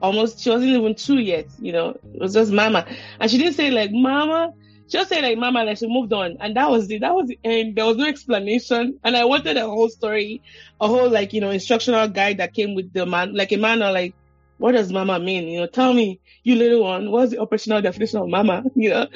[0.00, 0.40] almost.
[0.40, 1.46] She wasn't even two yet.
[1.60, 2.86] You know, it was just mama.
[3.20, 4.52] And she didn't say like mama.
[4.88, 5.64] She just said like mama.
[5.64, 7.00] Like she moved on, and that was it.
[7.00, 7.76] that was the end.
[7.76, 8.98] There was no explanation.
[9.02, 10.42] And I wanted a whole story,
[10.80, 13.92] a whole like you know instructional guide that came with the man, like a manual.
[13.92, 14.14] Like,
[14.58, 15.48] what does mama mean?
[15.48, 18.64] You know, tell me, you little one, what's the operational definition of mama?
[18.76, 19.06] You know.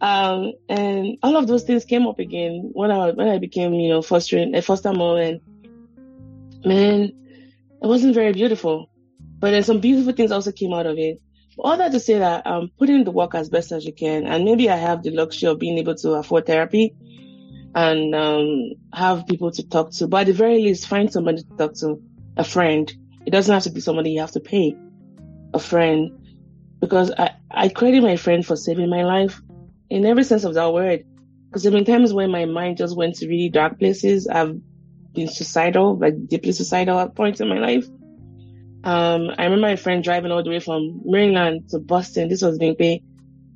[0.00, 3.88] Um, and all of those things came up again when I when I became, you
[3.88, 5.40] know, fostering a foster mom, and
[6.64, 7.00] man,
[7.82, 8.90] it wasn't very beautiful.
[9.44, 11.20] But then some beautiful things also came out of it.
[11.58, 14.26] All that to say that um, put in the work as best as you can,
[14.26, 16.94] and maybe I have the luxury of being able to afford therapy
[17.74, 20.06] and um, have people to talk to.
[20.06, 22.00] But at the very least, find somebody to talk to,
[22.38, 22.90] a friend,
[23.26, 24.74] It doesn't have to be somebody you have to pay,
[25.52, 26.10] a friend,
[26.80, 29.42] because I, I credit my friend for saving my life
[29.90, 31.04] in every sense of that word.
[31.48, 34.26] Because there have been times when my mind just went to really dark places.
[34.26, 34.56] I've
[35.12, 37.86] been suicidal, like deeply suicidal at points in my life.
[38.84, 42.28] Um, I remember my friend driving all the way from Maryland to Boston.
[42.28, 43.02] This was Bingpe.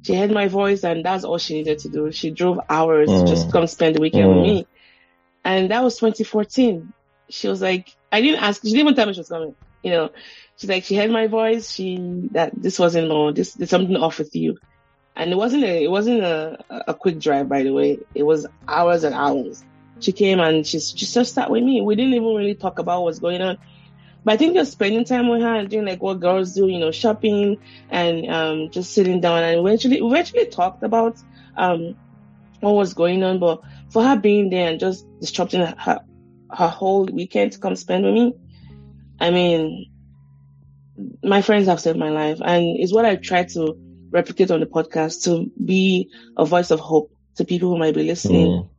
[0.07, 2.13] She heard my voice and that's all she needed to do.
[2.13, 3.27] She drove hours Mm.
[3.27, 4.43] just to come spend the weekend with Mm.
[4.43, 4.67] me.
[5.45, 6.95] And that was 2014.
[7.31, 9.55] She was like, I didn't ask, she didn't even tell me she was coming.
[9.83, 10.11] You know,
[10.57, 11.71] she's like, she heard my voice.
[11.73, 11.99] She,
[12.33, 13.35] that this wasn't long.
[13.35, 14.59] This, there's something off with you.
[15.17, 16.59] And it wasn't a, it wasn't a,
[16.89, 18.01] a quick drive, by the way.
[18.15, 19.65] It was hours and hours.
[20.01, 21.83] She came and she, she just sat with me.
[21.83, 23.59] We didn't even really talk about what's going on.
[24.25, 26.79] But I think just spending time with her and doing like what girls do, you
[26.79, 27.59] know, shopping
[27.91, 31.17] and um, just sitting down and eventually, we eventually talked about
[31.57, 31.95] um,
[32.61, 33.39] what was going on.
[33.41, 33.61] But
[33.91, 36.01] for her being there and just disrupting her,
[36.51, 38.33] her whole weekend to come spend with me,
[39.21, 39.87] I mean,
[41.23, 43.77] my friends have saved my life and it's what I try to
[44.13, 48.05] replicate on the podcast to be a voice of hope to people who might be
[48.05, 48.71] listening Mm.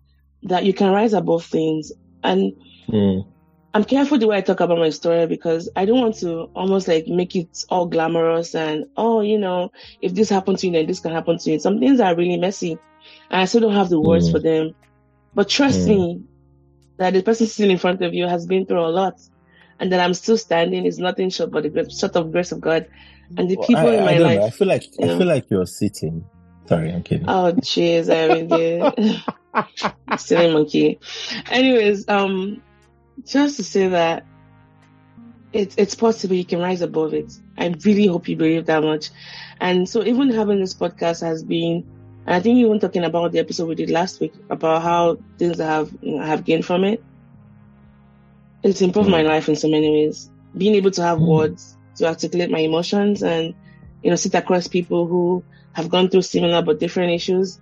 [0.43, 1.91] that you can rise above things.
[2.23, 2.53] And
[2.89, 3.25] Mm.
[3.73, 6.87] I'm careful the way I talk about my story because I don't want to almost
[6.87, 9.69] like make it all glamorous and, oh, you know,
[10.01, 11.59] if this happened to you, then this can happen to you.
[11.59, 12.79] Some things are really messy
[13.29, 14.31] and I still don't have the words Mm.
[14.31, 14.71] for them.
[15.35, 15.89] But trust Mm.
[15.89, 16.23] me
[16.97, 19.13] that the person sitting in front of you has been through a lot
[19.79, 22.61] and that I'm still standing is nothing short but the grace, short of grace of
[22.61, 22.87] God.
[23.37, 24.39] And the Well, people I, in my I life.
[24.39, 24.45] know.
[24.45, 25.17] I feel like I you know.
[25.19, 26.25] feel like you're sitting.
[26.67, 27.29] Sorry, I'm kidding.
[27.29, 29.23] Oh, jeez, I mean, the
[30.17, 30.99] silly monkey.
[31.49, 32.61] Anyways, um,
[33.25, 34.27] just to say that
[35.51, 37.31] it's it's possible you can rise above it.
[37.57, 39.09] I really hope you believe that much.
[39.59, 41.85] And so, even having this podcast has been,
[42.25, 45.59] and I think even talking about the episode we did last week about how things
[45.59, 47.05] I have you know, I have gained from it.
[48.63, 49.11] It's improved Mm.
[49.11, 50.29] my life in so many ways.
[50.55, 51.27] Being able to have Mm.
[51.27, 53.55] words to articulate my emotions and
[54.01, 57.59] you know sit across people who have gone through similar but different issues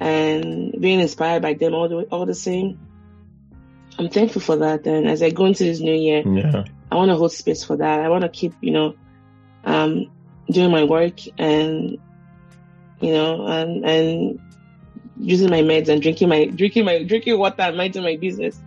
[0.00, 2.78] and being inspired by them all the all the same.
[3.98, 4.86] I'm thankful for that.
[4.86, 6.64] And as I go into this new year, Yeah.
[6.90, 8.00] I want to hold space for that.
[8.00, 8.94] I want to keep, you know,
[9.64, 10.10] um,
[10.50, 11.98] doing my work and,
[13.00, 14.38] you know, and, and
[15.18, 18.58] using my meds and drinking my, drinking my, drinking water and minding my business.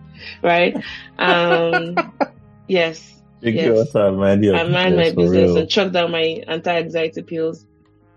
[0.42, 0.76] Right.
[1.18, 1.96] Um,
[2.68, 3.20] yes.
[3.40, 3.66] Drink Yes.
[3.66, 5.56] your water, mind your I mind my business real.
[5.56, 7.66] and chuck down my anti-anxiety pills.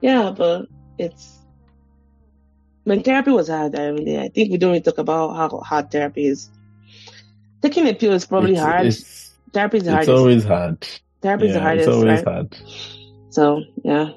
[0.02, 0.68] Yeah, but
[1.00, 1.40] it's
[2.84, 3.76] when therapy was hard.
[3.80, 6.52] I mean, I think we don't really talk about how hard therapy is.
[7.66, 8.86] Taking a pill is probably It's- hard.
[8.86, 10.88] It's, therapy is the it's always hard.
[11.20, 12.28] therapy is the hardest, it's always right?
[12.28, 12.58] hard.
[13.32, 14.10] So yeah.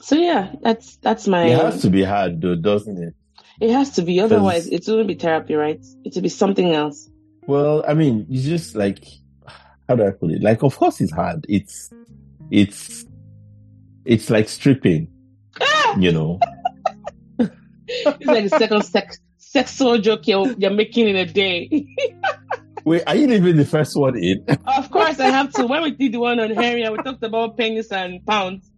[0.00, 1.44] So yeah, that's that's my.
[1.44, 3.14] It has to be hard, though, doesn't it?
[3.60, 4.18] It has to be.
[4.20, 5.84] Otherwise, it wouldn't be therapy, right?
[6.04, 7.06] It would be something else.
[7.46, 9.04] Well, I mean, it's just like,
[9.86, 10.42] how do I put it?
[10.42, 11.44] Like, of course, it's hard.
[11.50, 11.90] It's,
[12.50, 13.04] it's,
[14.06, 15.08] it's like stripping,
[15.60, 15.98] ah!
[15.98, 16.40] you know.
[17.88, 19.20] It's like the second sex
[19.50, 21.86] sexual joke you're, you're making in a day.
[22.84, 24.44] Wait, are you leaving the first one in?
[24.66, 25.66] Of course, I have to.
[25.66, 28.70] When we did the one on Harry and we talked about pennies and pounds,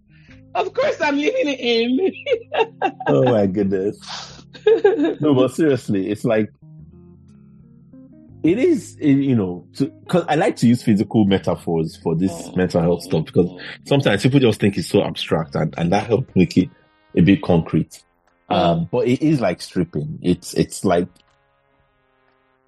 [0.55, 2.93] of course I'm leaving it in.
[3.09, 3.99] oh my goodness.
[5.21, 6.51] No, but seriously, it's like
[8.43, 12.57] it is, you know, because I like to use physical metaphors for this Mm.
[12.57, 13.51] mental health stuff because
[13.85, 16.71] sometimes people just think it's so abstract and, and that helps make it
[17.17, 18.03] a bit concrete.
[18.51, 20.19] Um, but it is like stripping.
[20.23, 21.09] It's, it's like,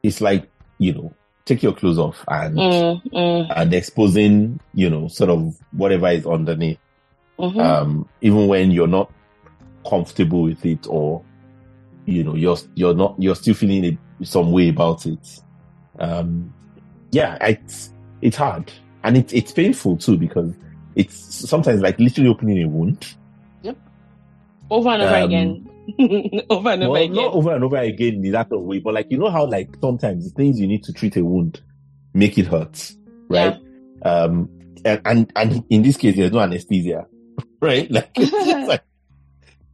[0.03, 1.15] it's like, you know,
[1.45, 6.27] take your clothes off and, Mm, mm, and exposing, you know, sort of whatever is
[6.27, 6.79] underneath.
[7.39, 7.59] mhm.
[7.59, 9.11] Um, even when you're not
[9.89, 11.23] comfortable with it or,
[12.05, 15.41] you know, you're, you're not, you're still feeling it some way about it.
[15.99, 16.53] Um,
[17.11, 18.71] yeah, it's, it's hard
[19.03, 20.55] and it's, it's painful too because
[20.95, 23.15] it's sometimes like literally opening a wound.
[23.63, 23.77] Yep.
[24.71, 25.70] Over and over um, again.
[26.51, 27.15] over and over Well, again.
[27.15, 30.25] not over and over again in that way, but like, you know how like sometimes
[30.25, 31.61] the things you need to treat a wound
[32.15, 32.93] make it hurt,
[33.29, 33.57] right?
[34.03, 34.49] Um,
[34.85, 37.07] and, and, and in this case, there's no anesthesia,
[37.61, 37.91] right?
[37.91, 38.33] Like, it's
[38.69, 38.83] like,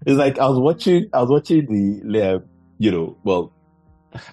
[0.04, 1.66] it's like I was watching, I was watching
[2.02, 2.38] the, uh,
[2.78, 3.52] you know, well,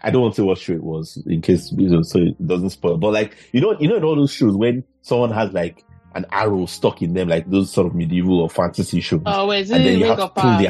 [0.01, 2.47] I don't want to say what show it was in case, you know, so it
[2.47, 5.51] doesn't spoil, but like, you know, you know, in all those shows when someone has
[5.51, 5.83] like
[6.15, 9.71] an arrow stuck in them, like those sort of medieval or fantasy shows, Oh is
[9.71, 10.61] it and then you have to pull Power?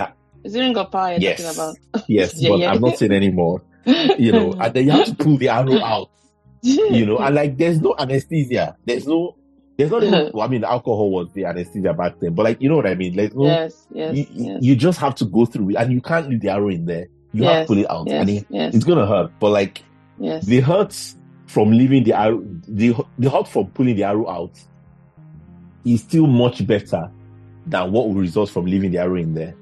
[0.44, 1.78] Is it Ring of Power yes, talking about?
[2.08, 2.72] yes, Yeah, but yeah.
[2.72, 6.10] I'm not saying anymore, you know, and then you have to pull the arrow out,
[6.62, 9.36] you know, and like there's no anesthesia, there's no,
[9.78, 12.70] there's not even, well, I mean, alcohol was the anesthesia back then, but like, you
[12.70, 13.16] know what I mean?
[13.16, 16.02] There's no, yes, yes, you, yes, you just have to go through it and you
[16.02, 17.08] can't leave the arrow in there.
[17.32, 19.82] You have to pull it out yes, and it, yes, it's gonna hurt, but like
[20.20, 20.46] yes.
[20.46, 21.18] the hurts
[21.48, 24.60] from leaving the arrow, the, the hurt from pulling the arrow out
[25.86, 27.12] is still much better
[27.66, 29.56] than what will result from leaving the arrow in there.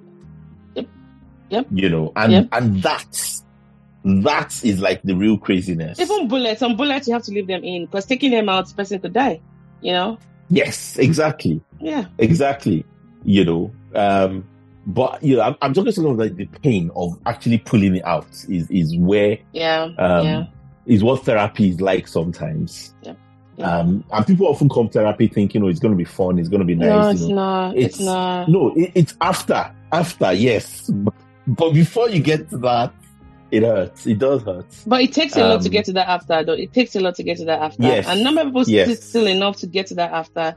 [1.52, 1.68] Yep.
[1.72, 2.48] You know, and Yep.
[2.54, 3.44] and that's
[4.04, 6.00] that is like the real craziness.
[6.00, 8.74] Even bullets, some bullets you have to leave them in because taking them out, the
[8.74, 9.40] person could die.
[9.82, 10.18] You know?
[10.50, 11.62] Yes, exactly.
[11.80, 12.06] Yeah.
[12.18, 12.84] Exactly.
[13.24, 14.48] You know, um,
[14.88, 18.28] but you know, I'm, I'm talking about like the pain of actually pulling it out
[18.50, 19.84] is is where Yeah.
[20.00, 20.46] um, yeah.
[20.88, 22.96] is what therapy is like sometimes.
[23.04, 23.14] Yeah.
[23.58, 23.78] Yeah.
[23.80, 26.62] Um, and people often come therapy thinking, oh, it's going to be fun, it's going
[26.62, 26.90] to be nice.
[26.90, 27.36] no, you it's know.
[27.36, 27.76] not.
[27.78, 28.50] It's, It's- not.
[28.50, 30.90] No, it, it's after, after, yes.
[31.58, 32.94] But before you get to that,
[33.52, 34.08] it hurts.
[34.08, 34.66] It does hurt.
[34.88, 36.54] But it takes a lot to Um, get to that after, though.
[36.54, 37.84] It takes a lot to get to that after.
[37.84, 38.08] Yes.
[38.08, 39.04] And number of people Yes.
[39.04, 40.56] still enough to get to that after.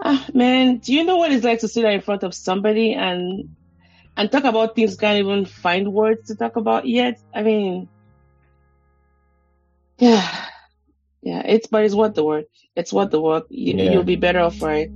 [0.00, 2.92] Ah, man, do you know what it's like to sit there in front of somebody
[2.94, 3.48] and
[4.16, 7.20] and talk about things can't even find words to talk about yet?
[7.32, 7.88] I mean,
[9.98, 10.46] yeah,
[11.22, 11.42] yeah.
[11.46, 12.46] It's but it's worth the work.
[12.74, 13.46] It's worth the work.
[13.50, 13.92] You, Yeah.
[13.92, 14.90] You'll be better off for it.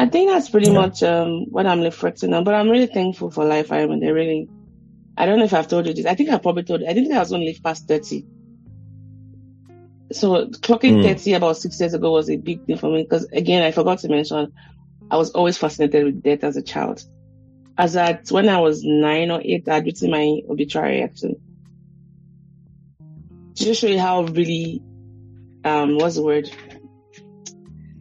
[0.00, 0.72] I think that's pretty Yeah.
[0.72, 2.44] much um, what I'm reflecting on.
[2.44, 3.70] But I'm really thankful for life.
[3.72, 4.50] I mean, they really.
[5.16, 6.06] I don't know if I've told you this.
[6.06, 6.88] I think I probably told you.
[6.88, 8.26] I think I was only past thirty.
[10.12, 11.02] So clocking Mm.
[11.02, 14.00] thirty about six years ago was a big thing for me because again, I forgot
[14.00, 14.52] to mention,
[15.10, 17.04] I was always fascinated with death as a child.
[17.78, 21.40] As at when I was nine or eight, I'd written my obituary actually.
[23.56, 24.82] To just show you how really,
[25.64, 26.50] um, what's the word?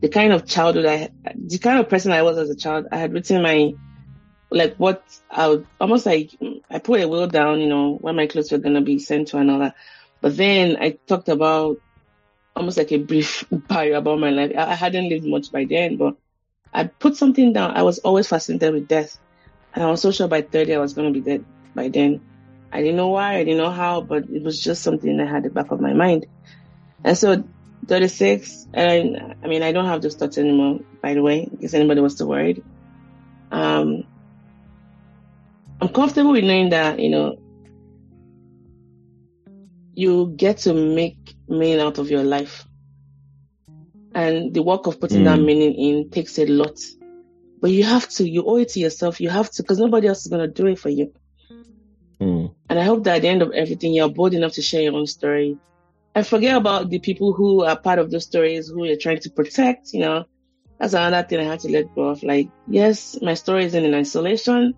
[0.02, 2.97] The kind of childhood I, the kind of person I was as a child, I
[2.97, 3.74] had written my,
[4.50, 6.32] like what I would, almost like,
[6.70, 9.38] I put a will down, you know, where my clothes were gonna be sent to
[9.38, 9.76] that.
[10.22, 11.78] But then I talked about
[12.56, 14.52] almost like a brief bio about my life.
[14.58, 16.16] I, I hadn't lived much by then, but
[16.74, 17.76] I put something down.
[17.76, 19.18] I was always fascinated with death.
[19.74, 21.45] And I was so sure by 30 I was going to be dead
[21.76, 22.22] by then.
[22.72, 25.43] I didn't know why, I didn't know how, but it was just something that had
[25.43, 26.28] the back of my mind.
[27.04, 27.43] And so
[27.88, 31.74] 36, and I mean, I don't have those thoughts anymore, by the way, in case
[31.74, 32.64] anybody was too worried.
[33.52, 34.04] Um,
[35.82, 37.38] I'm comfortable with knowing that, you know,
[39.94, 41.18] you get to make
[41.48, 42.66] meaning out of your life.
[44.14, 45.46] And the work of putting that Mm.
[45.46, 46.78] meaning in takes a lot.
[47.62, 49.20] But you have to, you owe it to yourself.
[49.22, 51.14] You have to, because nobody else is going to do it for you.
[52.22, 52.54] Mm.
[52.70, 54.96] And I hope that at the end of everything, you're bold enough to share your
[54.96, 55.58] own story.
[56.16, 59.30] And forget about the people who are part of those stories who you're trying to
[59.30, 60.26] protect, you know.
[60.80, 62.24] That's another thing I had to let go of.
[62.24, 64.74] Like, yes, my story isn't in isolation,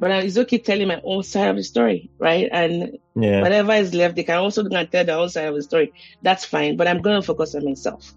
[0.00, 2.48] but it's okay telling my own side of the story, right?
[2.50, 3.42] And Yeah.
[3.42, 5.92] whatever is left, they can also go and tell their own side of the story.
[6.22, 8.14] That's fine, but I'm going to focus on myself.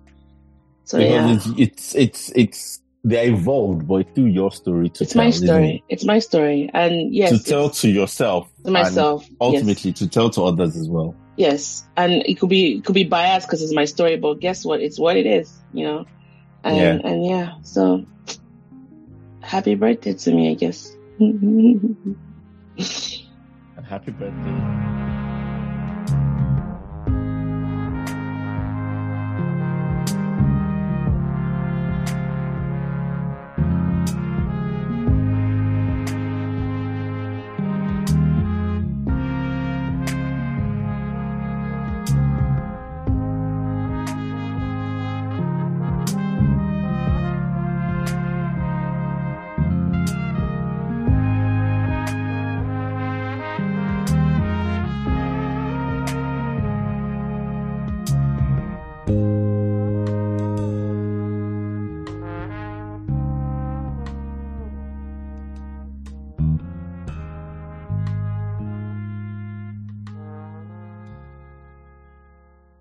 [0.83, 5.13] So yeah, it's, it's it's it's they're involved, but it's still your story to it's
[5.13, 5.23] tell.
[5.23, 5.83] my isn't story.
[5.89, 7.31] It's my story, and yes.
[7.31, 9.21] To tell to yourself, to myself.
[9.23, 9.37] and yes.
[9.39, 11.15] ultimately to tell to others as well.
[11.35, 14.63] Yes, and it could be it could be biased because it's my story, but guess
[14.65, 14.81] what?
[14.81, 16.05] It's what it is, you know.
[16.63, 17.09] And Yeah.
[17.09, 18.05] and yeah, so
[19.41, 20.95] happy birthday to me, I guess.
[23.89, 25.00] Happy birthday.